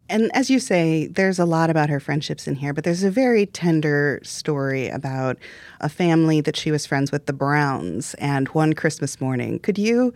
And 0.08 0.30
as 0.34 0.50
you 0.50 0.58
say, 0.58 1.06
there's 1.06 1.38
a 1.38 1.46
lot 1.46 1.70
about 1.70 1.88
her 1.88 1.98
friendships 1.98 2.46
in 2.46 2.56
here, 2.56 2.74
but 2.74 2.84
there's 2.84 3.04
a 3.04 3.10
very 3.10 3.46
tender 3.46 4.20
story 4.22 4.88
about 4.88 5.38
a 5.80 5.88
family 5.88 6.40
that 6.42 6.56
she 6.56 6.70
was 6.70 6.84
friends 6.84 7.10
with, 7.10 7.26
the 7.26 7.32
Browns, 7.32 8.14
and 8.14 8.48
one 8.48 8.74
Christmas 8.74 9.20
morning. 9.20 9.58
Could 9.58 9.78
you 9.78 10.12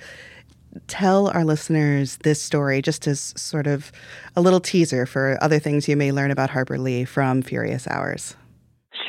tell 0.86 1.28
our 1.28 1.44
listeners 1.44 2.18
this 2.18 2.40
story 2.40 2.82
just 2.82 3.06
as 3.06 3.32
sort 3.36 3.66
of 3.66 3.90
a 4.36 4.42
little 4.42 4.60
teaser 4.60 5.06
for 5.06 5.38
other 5.40 5.58
things 5.58 5.88
you 5.88 5.96
may 5.96 6.12
learn 6.12 6.30
about 6.30 6.50
Harper 6.50 6.78
Lee 6.78 7.04
from 7.04 7.40
Furious 7.40 7.86
Hours? 7.88 8.36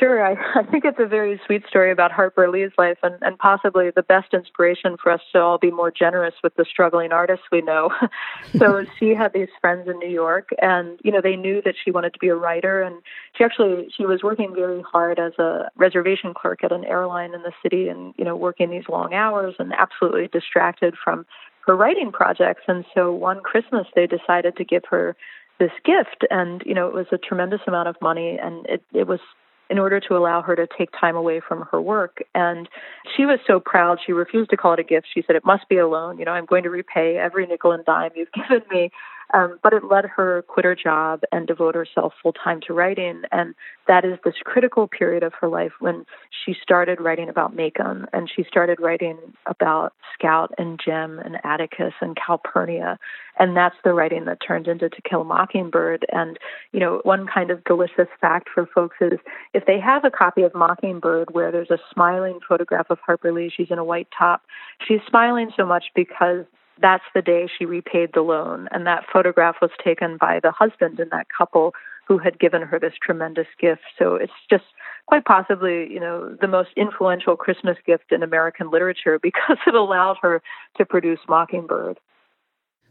Sure. 0.00 0.24
I, 0.24 0.32
I 0.58 0.62
think 0.62 0.84
it's 0.84 0.98
a 0.98 1.06
very 1.06 1.38
sweet 1.46 1.62
story 1.68 1.92
about 1.92 2.10
Harper 2.10 2.48
Lee's 2.50 2.72
life 2.78 2.96
and, 3.02 3.16
and 3.20 3.38
possibly 3.38 3.90
the 3.94 4.02
best 4.02 4.32
inspiration 4.32 4.96
for 5.00 5.12
us 5.12 5.20
to 5.32 5.40
all 5.40 5.58
be 5.58 5.70
more 5.70 5.90
generous 5.90 6.34
with 6.42 6.54
the 6.56 6.64
struggling 6.64 7.12
artists 7.12 7.44
we 7.52 7.60
know. 7.60 7.90
so 8.56 8.84
she 8.98 9.14
had 9.14 9.34
these 9.34 9.48
friends 9.60 9.88
in 9.88 9.98
New 9.98 10.08
York 10.08 10.48
and, 10.60 10.98
you 11.04 11.12
know, 11.12 11.20
they 11.20 11.36
knew 11.36 11.60
that 11.64 11.74
she 11.84 11.90
wanted 11.90 12.14
to 12.14 12.18
be 12.18 12.28
a 12.28 12.34
writer 12.34 12.82
and 12.82 13.02
she 13.36 13.44
actually 13.44 13.88
she 13.94 14.06
was 14.06 14.22
working 14.22 14.54
very 14.54 14.82
hard 14.82 15.18
as 15.18 15.32
a 15.38 15.70
reservation 15.76 16.32
clerk 16.32 16.64
at 16.64 16.72
an 16.72 16.84
airline 16.84 17.34
in 17.34 17.42
the 17.42 17.52
city 17.62 17.88
and, 17.88 18.14
you 18.16 18.24
know, 18.24 18.34
working 18.34 18.70
these 18.70 18.88
long 18.88 19.12
hours 19.12 19.54
and 19.58 19.74
absolutely 19.74 20.28
distracted 20.28 20.94
from 21.04 21.26
her 21.66 21.76
writing 21.76 22.10
projects. 22.10 22.62
And 22.66 22.86
so 22.94 23.12
one 23.12 23.40
Christmas 23.42 23.86
they 23.94 24.06
decided 24.06 24.56
to 24.56 24.64
give 24.64 24.84
her 24.88 25.14
this 25.58 25.70
gift 25.84 26.24
and 26.30 26.62
you 26.64 26.72
know 26.72 26.88
it 26.88 26.94
was 26.94 27.04
a 27.12 27.18
tremendous 27.18 27.60
amount 27.66 27.86
of 27.86 27.94
money 28.00 28.38
and 28.42 28.64
it 28.64 28.82
it 28.94 29.06
was 29.06 29.20
in 29.70 29.78
order 29.78 30.00
to 30.00 30.16
allow 30.16 30.42
her 30.42 30.56
to 30.56 30.66
take 30.76 30.90
time 31.00 31.16
away 31.16 31.40
from 31.46 31.66
her 31.70 31.80
work. 31.80 32.22
And 32.34 32.68
she 33.16 33.24
was 33.24 33.38
so 33.46 33.60
proud, 33.60 33.98
she 34.04 34.12
refused 34.12 34.50
to 34.50 34.56
call 34.56 34.74
it 34.74 34.80
a 34.80 34.84
gift. 34.84 35.06
She 35.14 35.22
said, 35.26 35.36
It 35.36 35.44
must 35.44 35.68
be 35.68 35.78
a 35.78 35.86
loan. 35.86 36.18
You 36.18 36.24
know, 36.24 36.32
I'm 36.32 36.44
going 36.44 36.64
to 36.64 36.70
repay 36.70 37.16
every 37.16 37.46
nickel 37.46 37.72
and 37.72 37.84
dime 37.84 38.10
you've 38.16 38.32
given 38.34 38.62
me. 38.70 38.90
Um, 39.32 39.58
but 39.62 39.72
it 39.72 39.84
let 39.84 40.04
her 40.04 40.42
quit 40.48 40.64
her 40.64 40.74
job 40.74 41.22
and 41.30 41.46
devote 41.46 41.74
herself 41.74 42.12
full 42.22 42.32
time 42.32 42.60
to 42.66 42.72
writing. 42.72 43.22
And 43.30 43.54
that 43.86 44.04
is 44.04 44.18
this 44.24 44.34
critical 44.44 44.88
period 44.88 45.22
of 45.22 45.32
her 45.40 45.48
life 45.48 45.72
when 45.80 46.04
she 46.44 46.54
started 46.60 47.00
writing 47.00 47.28
about 47.28 47.56
Maycomb 47.56 48.06
and 48.12 48.30
she 48.34 48.44
started 48.44 48.80
writing 48.80 49.18
about 49.46 49.92
Scout 50.14 50.52
and 50.58 50.80
Jem 50.84 51.18
and 51.18 51.36
Atticus 51.44 51.94
and 52.00 52.16
Calpurnia. 52.16 52.98
And 53.38 53.56
that's 53.56 53.76
the 53.84 53.92
writing 53.92 54.26
that 54.26 54.38
turned 54.46 54.68
into 54.68 54.88
To 54.88 55.02
Kill 55.02 55.22
a 55.22 55.24
Mockingbird. 55.24 56.04
And, 56.12 56.38
you 56.72 56.80
know, 56.80 57.00
one 57.04 57.26
kind 57.26 57.50
of 57.50 57.64
delicious 57.64 58.08
fact 58.20 58.48
for 58.52 58.66
folks 58.66 58.96
is 59.00 59.18
if 59.54 59.64
they 59.66 59.80
have 59.80 60.04
a 60.04 60.10
copy 60.10 60.42
of 60.42 60.54
Mockingbird 60.54 61.32
where 61.32 61.50
there's 61.50 61.70
a 61.70 61.78
smiling 61.92 62.40
photograph 62.46 62.90
of 62.90 62.98
Harper 63.04 63.32
Lee, 63.32 63.50
she's 63.54 63.70
in 63.70 63.78
a 63.78 63.84
white 63.84 64.08
top, 64.16 64.42
she's 64.86 65.00
smiling 65.08 65.50
so 65.56 65.64
much 65.64 65.84
because 65.94 66.44
that's 66.80 67.04
the 67.14 67.22
day 67.22 67.48
she 67.58 67.64
repaid 67.64 68.10
the 68.14 68.22
loan. 68.22 68.68
And 68.72 68.86
that 68.86 69.04
photograph 69.12 69.56
was 69.60 69.70
taken 69.82 70.16
by 70.16 70.40
the 70.42 70.50
husband 70.50 71.00
in 71.00 71.08
that 71.10 71.26
couple 71.36 71.74
who 72.06 72.18
had 72.18 72.40
given 72.40 72.62
her 72.62 72.78
this 72.78 72.94
tremendous 73.00 73.46
gift. 73.60 73.82
So 73.98 74.16
it's 74.16 74.32
just 74.50 74.64
quite 75.06 75.24
possibly, 75.24 75.88
you 75.90 76.00
know, 76.00 76.36
the 76.40 76.48
most 76.48 76.70
influential 76.76 77.36
Christmas 77.36 77.76
gift 77.86 78.10
in 78.10 78.22
American 78.22 78.70
literature 78.70 79.18
because 79.22 79.58
it 79.66 79.74
allowed 79.74 80.16
her 80.22 80.42
to 80.76 80.84
produce 80.84 81.20
Mockingbird. 81.28 81.98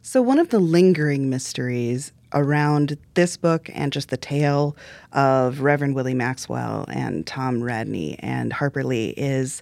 So, 0.01 0.21
one 0.21 0.39
of 0.39 0.47
the 0.47 0.59
lingering 0.59 1.29
mysteries 1.29 2.13
around 2.33 2.97
this 3.15 3.35
book 3.35 3.69
and 3.73 3.91
just 3.91 4.09
the 4.09 4.17
tale 4.17 4.77
of 5.11 5.59
Reverend 5.59 5.95
Willie 5.95 6.13
Maxwell 6.13 6.85
and 6.87 7.27
Tom 7.27 7.61
Radney 7.61 8.17
and 8.19 8.53
Harper 8.53 8.85
Lee 8.85 9.13
is 9.17 9.61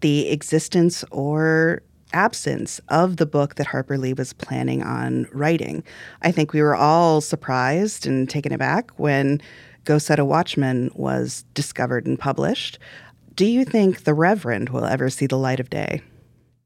the 0.00 0.30
existence 0.30 1.04
or 1.10 1.82
absence 2.12 2.80
of 2.88 3.16
the 3.16 3.26
book 3.26 3.56
that 3.56 3.66
Harper 3.66 3.98
Lee 3.98 4.12
was 4.12 4.32
planning 4.32 4.82
on 4.82 5.26
writing. 5.32 5.82
I 6.22 6.32
think 6.32 6.52
we 6.52 6.62
were 6.62 6.76
all 6.76 7.20
surprised 7.20 8.06
and 8.06 8.28
taken 8.28 8.52
aback 8.52 8.90
when 8.98 9.40
Go 9.84 9.98
Set 9.98 10.18
a 10.18 10.24
Watchman 10.24 10.90
was 10.94 11.44
discovered 11.54 12.06
and 12.06 12.18
published. 12.18 12.78
Do 13.34 13.46
you 13.46 13.64
think 13.64 14.04
The 14.04 14.14
Reverend 14.14 14.68
will 14.68 14.84
ever 14.84 15.10
see 15.10 15.26
the 15.26 15.38
light 15.38 15.60
of 15.60 15.70
day? 15.70 16.02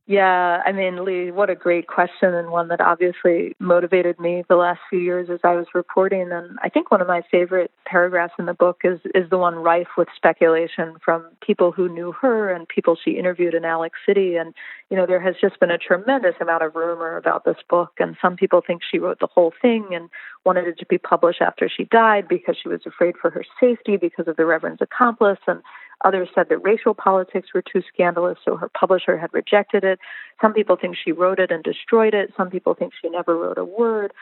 Yeah, 0.09 0.63
I 0.65 0.71
mean, 0.71 1.05
Lee, 1.05 1.33
what 1.33 1.51
a 1.51 1.57
great 1.57 1.89
question, 1.89 2.33
and 2.33 2.53
one 2.53 2.69
that 2.69 2.81
obviously 2.81 3.57
motivated 3.59 4.21
me 4.21 4.45
the 4.49 4.55
last 4.55 4.79
few 4.89 5.01
years 5.01 5.29
as 5.29 5.41
I 5.43 5.57
was 5.57 5.67
reporting. 5.75 6.31
And 6.31 6.57
I 6.63 6.69
think 6.69 6.93
one 6.93 7.01
of 7.01 7.09
my 7.09 7.23
favorite 7.29 7.73
paragraphs 7.87 8.35
in 8.39 8.47
the 8.47 8.55
book 8.55 8.83
is 8.85 9.01
is 9.17 9.29
the 9.31 9.39
one 9.39 9.57
rife 9.57 9.89
with 9.99 10.07
speculation 10.15 10.95
from 11.05 11.27
people 11.45 11.73
who 11.73 11.89
knew 11.89 12.13
her 12.13 12.53
and 12.53 12.69
people 12.69 12.97
she 12.97 13.19
interviewed 13.19 13.53
in 13.53 13.65
Alex 13.65 13.99
City. 14.07 14.37
And 14.37 14.55
you 14.91 14.97
know, 14.97 15.07
there 15.07 15.21
has 15.21 15.35
just 15.41 15.59
been 15.59 15.73
a 15.73 15.79
tremendous 15.79 16.37
amount 16.41 16.63
of 16.63 16.77
rumor 16.77 17.17
about 17.17 17.45
this 17.45 17.59
book, 17.69 17.95
and 17.99 18.17
some 18.23 18.37
people 18.37 18.63
think 18.65 18.83
she 18.89 19.01
wrote 19.01 19.19
the 19.19 19.27
whole 19.27 19.53
thing 19.61 19.89
and 19.91 20.09
wanted 20.45 20.69
it 20.69 20.79
to 20.79 20.87
be 20.87 20.99
published 20.99 21.43
after 21.43 21.69
she 21.69 21.83
died 21.83 22.29
because 22.29 22.57
she 22.63 22.69
was 22.69 22.87
afraid 22.87 23.17
for 23.21 23.31
her 23.31 23.45
safety 23.59 23.97
because 23.97 24.29
of 24.29 24.37
the 24.37 24.47
Reverend's 24.47 24.81
accomplice 24.81 25.41
and 25.49 25.63
Others 26.05 26.29
said 26.35 26.49
that 26.51 26.59
racial 26.59 26.95
politics 26.95 27.49
were 27.55 27.63
too 27.63 27.83
scandalous, 27.93 28.39
so 28.45 28.57
her 28.57 28.69
publisher 28.69 29.17
had 29.17 29.33
rejected 29.33 29.83
it. 29.83 29.99
Some 30.41 30.53
people 30.53 30.77
think 30.77 30.97
she 30.97 31.13
wrote 31.13 31.39
it 31.39 31.51
and 31.51 31.65
destroyed 31.65 32.15
it. 32.15 32.33
Some 32.37 32.51
people 32.51 32.75
think 32.75 32.93
she 33.01 33.09
never 33.09 33.37
wrote 33.37 33.59
a 33.59 33.65
word. 33.65 34.13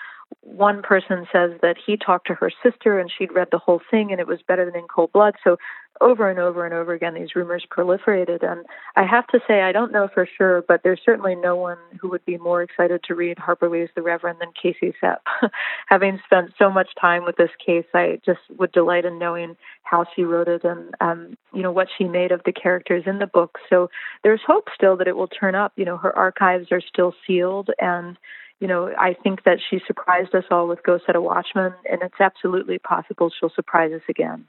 One 0.41 0.83
person 0.83 1.27
says 1.33 1.53
that 1.63 1.77
he 1.85 1.97
talked 1.97 2.27
to 2.29 2.35
her 2.35 2.51
sister 2.63 2.99
and 2.99 3.11
she'd 3.11 3.33
read 3.33 3.49
the 3.51 3.59
whole 3.59 3.81
thing 3.91 4.13
and 4.13 4.21
it 4.21 4.27
was 4.27 4.41
better 4.47 4.65
than 4.65 4.77
in 4.77 4.87
cold 4.89 5.13
blood. 5.13 5.35
So 5.43 5.57
over 6.01 6.29
and 6.29 6.39
over 6.39 6.65
and 6.65 6.75
over 6.75 6.93
again, 6.93 7.15
these 7.15 7.37
rumors 7.37 7.65
proliferated. 7.71 8.43
And 8.43 8.67
I 8.97 9.05
have 9.05 9.27
to 9.29 9.41
say, 9.47 9.63
I 9.63 9.73
don't 9.73 9.93
know 9.93 10.09
for 10.13 10.29
sure, 10.37 10.63
but 10.67 10.83
there's 10.83 11.01
certainly 11.05 11.35
no 11.35 11.57
one 11.57 11.79
who 12.01 12.09
would 12.09 12.25
be 12.25 12.37
more 12.37 12.63
excited 12.63 13.03
to 13.05 13.15
read 13.15 13.39
Harper 13.39 13.69
Lee's 13.69 13.91
The 13.95 14.03
Reverend 14.03 14.41
than 14.41 14.51
Casey 14.61 14.95
Cep. 15.01 15.23
Having 15.87 16.21
spent 16.25 16.51
so 16.59 16.69
much 16.69 16.89
time 17.01 17.25
with 17.25 17.37
this 17.37 17.51
case, 17.65 17.87
I 17.95 18.21
just 18.25 18.41
would 18.59 18.73
delight 18.73 19.05
in 19.05 19.19
knowing 19.19 19.57
how 19.85 20.05
she 20.15 20.25
wrote 20.25 20.49
it 20.49 20.65
and, 20.65 20.95
um, 21.01 21.37
you 21.53 21.63
know, 21.63 21.73
what 21.73 21.89
she 21.97 22.05
made 22.05 22.33
of 22.33 22.43
the 22.45 22.53
characters 22.53 23.05
in 23.07 23.19
the 23.19 23.27
book. 23.27 23.59
So 23.71 23.89
there's 24.25 24.41
hope 24.45 24.69
still 24.75 24.97
that 24.97 25.09
it 25.09 25.17
will 25.17 25.29
turn 25.29 25.55
up. 25.55 25.73
You 25.77 25.85
know, 25.85 25.97
her 25.97 26.17
archives 26.17 26.73
are 26.73 26.81
still 26.81 27.15
sealed 27.27 27.71
and 27.81 28.19
you 28.65 28.69
know, 28.69 28.91
I 28.99 29.13
think 29.13 29.45
that 29.45 29.59
she 29.69 29.79
surprised 29.87 30.35
us 30.35 30.45
all 30.51 30.67
with 30.67 30.83
Go 30.85 30.99
Set 31.05 31.15
a 31.15 31.21
Watchman, 31.21 31.75
and 31.85 32.01
it's 32.01 32.19
absolutely 32.19 32.79
possible 32.79 33.29
she'll 33.29 33.51
surprise 33.51 33.93
us 33.93 34.01
again. 34.09 34.47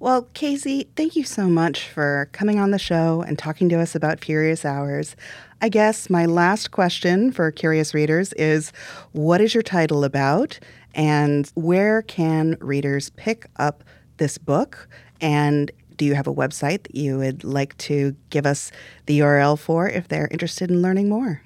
Well, 0.00 0.22
Casey, 0.34 0.88
thank 0.96 1.14
you 1.14 1.22
so 1.22 1.46
much 1.46 1.88
for 1.88 2.28
coming 2.32 2.58
on 2.58 2.72
the 2.72 2.80
show 2.80 3.22
and 3.22 3.38
talking 3.38 3.68
to 3.68 3.78
us 3.78 3.94
about 3.94 4.24
Furious 4.24 4.64
Hours. 4.64 5.14
I 5.62 5.68
guess 5.68 6.10
my 6.10 6.26
last 6.26 6.72
question 6.72 7.30
for 7.30 7.52
curious 7.52 7.94
readers 7.94 8.32
is 8.32 8.72
what 9.12 9.40
is 9.40 9.54
your 9.54 9.62
title 9.62 10.02
about 10.02 10.58
and 10.92 11.48
where 11.54 12.02
can 12.02 12.56
readers 12.60 13.10
pick 13.10 13.46
up 13.54 13.84
this 14.16 14.36
book? 14.36 14.88
And 15.20 15.70
do 15.96 16.04
you 16.04 16.16
have 16.16 16.26
a 16.26 16.34
website 16.34 16.82
that 16.82 16.96
you 16.96 17.18
would 17.18 17.44
like 17.44 17.76
to 17.76 18.16
give 18.30 18.46
us 18.46 18.72
the 19.06 19.20
URL 19.20 19.56
for 19.56 19.88
if 19.88 20.08
they're 20.08 20.26
interested 20.32 20.72
in 20.72 20.82
learning 20.82 21.08
more? 21.08 21.42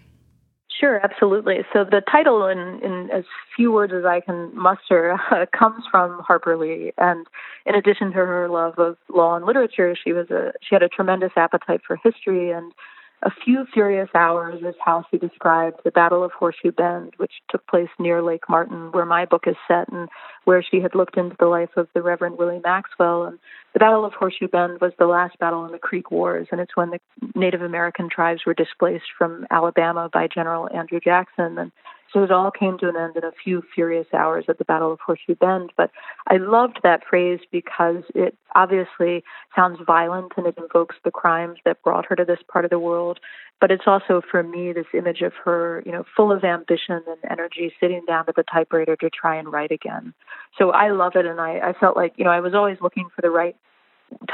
Sure, 0.79 1.01
absolutely. 1.03 1.59
So 1.73 1.85
the 1.85 2.03
title, 2.11 2.47
in, 2.47 2.81
in 2.83 3.11
as 3.11 3.25
few 3.57 3.73
words 3.73 3.93
as 3.93 4.05
I 4.05 4.21
can 4.21 4.55
muster, 4.55 5.19
uh, 5.31 5.47
comes 5.59 5.85
from 5.91 6.21
Harper 6.21 6.57
Lee. 6.57 6.93
And 6.99 7.27
in 7.67 7.75
addition 7.75 8.09
to 8.09 8.14
her 8.14 8.49
love 8.49 8.79
of 8.79 8.97
law 9.12 9.35
and 9.37 9.45
literature, 9.45 9.97
she 9.97 10.12
was 10.12 10.31
a 10.31 10.53
she 10.61 10.75
had 10.75 10.83
a 10.83 10.88
tremendous 10.88 11.33
appetite 11.37 11.81
for 11.87 11.97
history 11.97 12.51
and 12.51 12.73
a 13.22 13.31
few 13.44 13.66
furious 13.72 14.09
hours 14.14 14.62
is 14.62 14.76
how 14.85 15.04
she 15.11 15.18
described 15.18 15.81
the 15.85 15.90
Battle 15.90 16.22
of 16.22 16.31
Horseshoe 16.33 16.70
Bend, 16.70 17.14
which 17.16 17.33
took 17.50 17.66
place 17.66 17.88
near 17.98 18.22
Lake 18.22 18.48
Martin, 18.48 18.92
where 18.92 19.04
my 19.04 19.24
book 19.24 19.44
is 19.46 19.57
set, 19.66 19.88
and 19.88 20.09
where 20.44 20.62
she 20.62 20.81
had 20.81 20.94
looked 20.94 21.16
into 21.16 21.37
the 21.38 21.46
life 21.46 21.70
of 21.76 21.88
the 21.94 22.02
Reverend 22.02 22.38
Willie 22.38 22.61
Maxwell. 22.62 23.24
And 23.24 23.38
the 23.72 23.81
Battle 23.81 24.04
of 24.04 24.12
Horseshoe 24.12 24.46
Bend 24.46 24.81
was 24.81 24.92
the 24.98 25.07
last 25.07 25.38
battle 25.38 25.64
in 25.66 25.72
the 25.72 25.78
Creek 25.78 26.11
Wars, 26.12 26.46
and 26.52 26.61
it's 26.61 26.76
when 26.76 26.90
the 26.90 27.00
Native 27.35 27.62
American 27.62 28.09
tribes 28.09 28.42
were 28.46 28.54
displaced 28.54 29.07
from 29.16 29.46
Alabama 29.50 30.09
by 30.12 30.28
General 30.33 30.68
Andrew 30.72 31.00
Jackson. 31.00 31.59
And 31.59 31.72
so 32.12 32.23
it 32.23 32.31
all 32.31 32.51
came 32.51 32.79
to 32.79 32.88
an 32.88 32.97
end 32.97 33.16
in 33.16 33.25
a 33.25 33.33
few 33.33 33.62
furious 33.75 34.07
hours 34.14 34.47
at 34.49 34.59
the 34.59 34.64
Battle 34.64 34.92
of 34.92 35.01
Horseshoe 35.01 35.35
Bend. 35.35 35.73
But 35.77 35.90
I 36.27 36.37
loved 36.37 36.81
that 36.83 37.03
phrase 37.09 37.40
because 37.53 38.03
it 38.14 38.37
obviously 38.55 39.23
sounds 39.55 39.79
violent 39.87 40.33
and 40.37 40.47
it 40.47 40.57
invokes 40.57 40.97
the 41.05 41.11
crimes 41.11 41.59
that 41.64 41.83
brought 41.83 42.07
her 42.07 42.16
to 42.16 42.25
this 42.25 42.40
part 42.51 42.64
of 42.64 42.71
the 42.71 42.79
world. 42.79 43.21
But 43.61 43.71
it's 43.71 43.85
also 43.87 44.23
for 44.31 44.42
me 44.42 44.73
this 44.73 44.87
image 44.94 45.21
of 45.21 45.33
her, 45.44 45.83
you 45.85 45.92
know, 45.92 46.05
full 46.16 46.33
of 46.33 46.44
ambition 46.44 47.03
and 47.07 47.18
energy, 47.31 47.73
sitting 47.81 48.05
down 48.07 48.25
at 48.29 48.37
the 48.37 48.44
typewriter 48.44 48.97
to 48.97 49.11
try 49.11 49.37
and 49.37 49.53
write 49.53 49.73
again. 49.73 50.14
So 50.57 50.71
I 50.71 50.90
love 50.90 51.12
it, 51.16 51.27
and 51.27 51.40
I, 51.40 51.59
I 51.59 51.73
felt 51.79 51.97
like, 51.97 52.14
you 52.16 52.25
know, 52.25 52.31
I 52.31 52.40
was 52.40 52.55
always 52.55 52.79
looking 52.81 53.09
for 53.14 53.21
the 53.21 53.31
right 53.31 53.57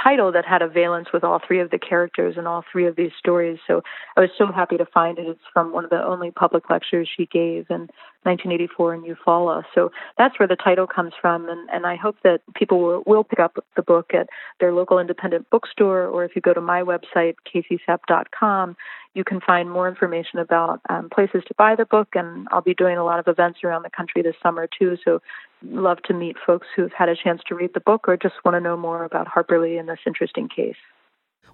title 0.02 0.32
that 0.32 0.44
had 0.44 0.62
a 0.62 0.68
valence 0.68 1.08
with 1.12 1.24
all 1.24 1.40
three 1.44 1.60
of 1.60 1.70
the 1.70 1.78
characters 1.78 2.36
and 2.36 2.46
all 2.46 2.64
three 2.70 2.86
of 2.86 2.96
these 2.96 3.12
stories. 3.18 3.58
So 3.66 3.82
I 4.16 4.20
was 4.20 4.30
so 4.36 4.52
happy 4.52 4.76
to 4.76 4.86
find 4.86 5.18
it. 5.18 5.26
It's 5.26 5.40
from 5.52 5.72
one 5.72 5.84
of 5.84 5.90
the 5.90 6.04
only 6.04 6.30
public 6.30 6.70
lectures 6.70 7.08
she 7.14 7.26
gave 7.26 7.66
in 7.70 7.88
1984 8.22 8.94
in 8.94 9.02
Eufaula. 9.02 9.64
So 9.74 9.90
that's 10.16 10.38
where 10.38 10.48
the 10.48 10.56
title 10.56 10.86
comes 10.86 11.12
from. 11.20 11.48
And, 11.48 11.68
and 11.70 11.86
I 11.86 11.96
hope 11.96 12.16
that 12.24 12.40
people 12.54 12.80
will, 12.80 13.02
will 13.06 13.24
pick 13.24 13.40
up 13.40 13.64
the 13.76 13.82
book 13.82 14.12
at 14.14 14.28
their 14.60 14.72
local 14.72 14.98
independent 14.98 15.48
bookstore, 15.50 16.06
or 16.06 16.24
if 16.24 16.34
you 16.34 16.42
go 16.42 16.54
to 16.54 16.60
my 16.60 16.82
website, 16.82 17.34
caseycep.com, 17.52 18.76
you 19.14 19.24
can 19.24 19.40
find 19.40 19.70
more 19.70 19.88
information 19.88 20.40
about 20.40 20.80
um, 20.88 21.08
places 21.08 21.42
to 21.48 21.54
buy 21.56 21.74
the 21.74 21.86
book. 21.86 22.08
And 22.14 22.46
I'll 22.50 22.60
be 22.60 22.74
doing 22.74 22.98
a 22.98 23.04
lot 23.04 23.18
of 23.18 23.28
events 23.28 23.60
around 23.64 23.82
the 23.82 23.90
country 23.90 24.22
this 24.22 24.36
summer, 24.42 24.68
too. 24.78 24.96
So 25.04 25.20
love 25.62 25.98
to 26.04 26.14
meet 26.14 26.36
folks 26.44 26.66
who've 26.74 26.92
had 26.92 27.08
a 27.08 27.16
chance 27.16 27.40
to 27.48 27.54
read 27.54 27.70
the 27.74 27.80
book 27.80 28.08
or 28.08 28.16
just 28.16 28.34
want 28.44 28.56
to 28.56 28.60
know 28.60 28.76
more 28.76 29.04
about 29.04 29.28
Harper 29.28 29.60
Lee 29.60 29.78
and 29.78 29.88
this 29.88 30.00
interesting 30.06 30.48
case. 30.48 30.76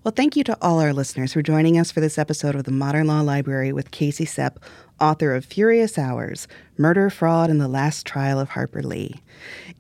Well, 0.03 0.15
thank 0.17 0.35
you 0.35 0.45
to 0.45 0.57
all 0.63 0.81
our 0.81 0.95
listeners 0.95 1.35
for 1.35 1.43
joining 1.43 1.79
us 1.79 1.91
for 1.91 2.01
this 2.01 2.17
episode 2.17 2.55
of 2.55 2.65
the 2.65 2.71
Modern 2.71 3.07
Law 3.07 3.21
Library 3.21 3.71
with 3.71 3.91
Casey 3.91 4.25
Cep, 4.25 4.59
author 4.99 5.35
of 5.35 5.45
Furious 5.45 5.99
Hours 5.99 6.49
Murder, 6.79 7.11
Fraud, 7.11 7.51
and 7.51 7.61
the 7.61 7.69
Last 7.69 8.07
Trial 8.07 8.41
of 8.41 8.51
Harper 8.51 8.83
Lee. 8.83 9.21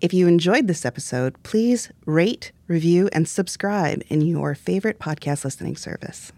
If 0.02 0.12
you 0.12 0.26
enjoyed 0.26 0.66
this 0.66 0.84
episode, 0.84 1.42
please 1.42 1.90
rate, 2.04 2.52
review, 2.68 3.08
and 3.14 3.26
subscribe 3.26 4.02
in 4.08 4.20
your 4.20 4.54
favorite 4.54 4.98
podcast 4.98 5.42
listening 5.42 5.76
service. 5.76 6.32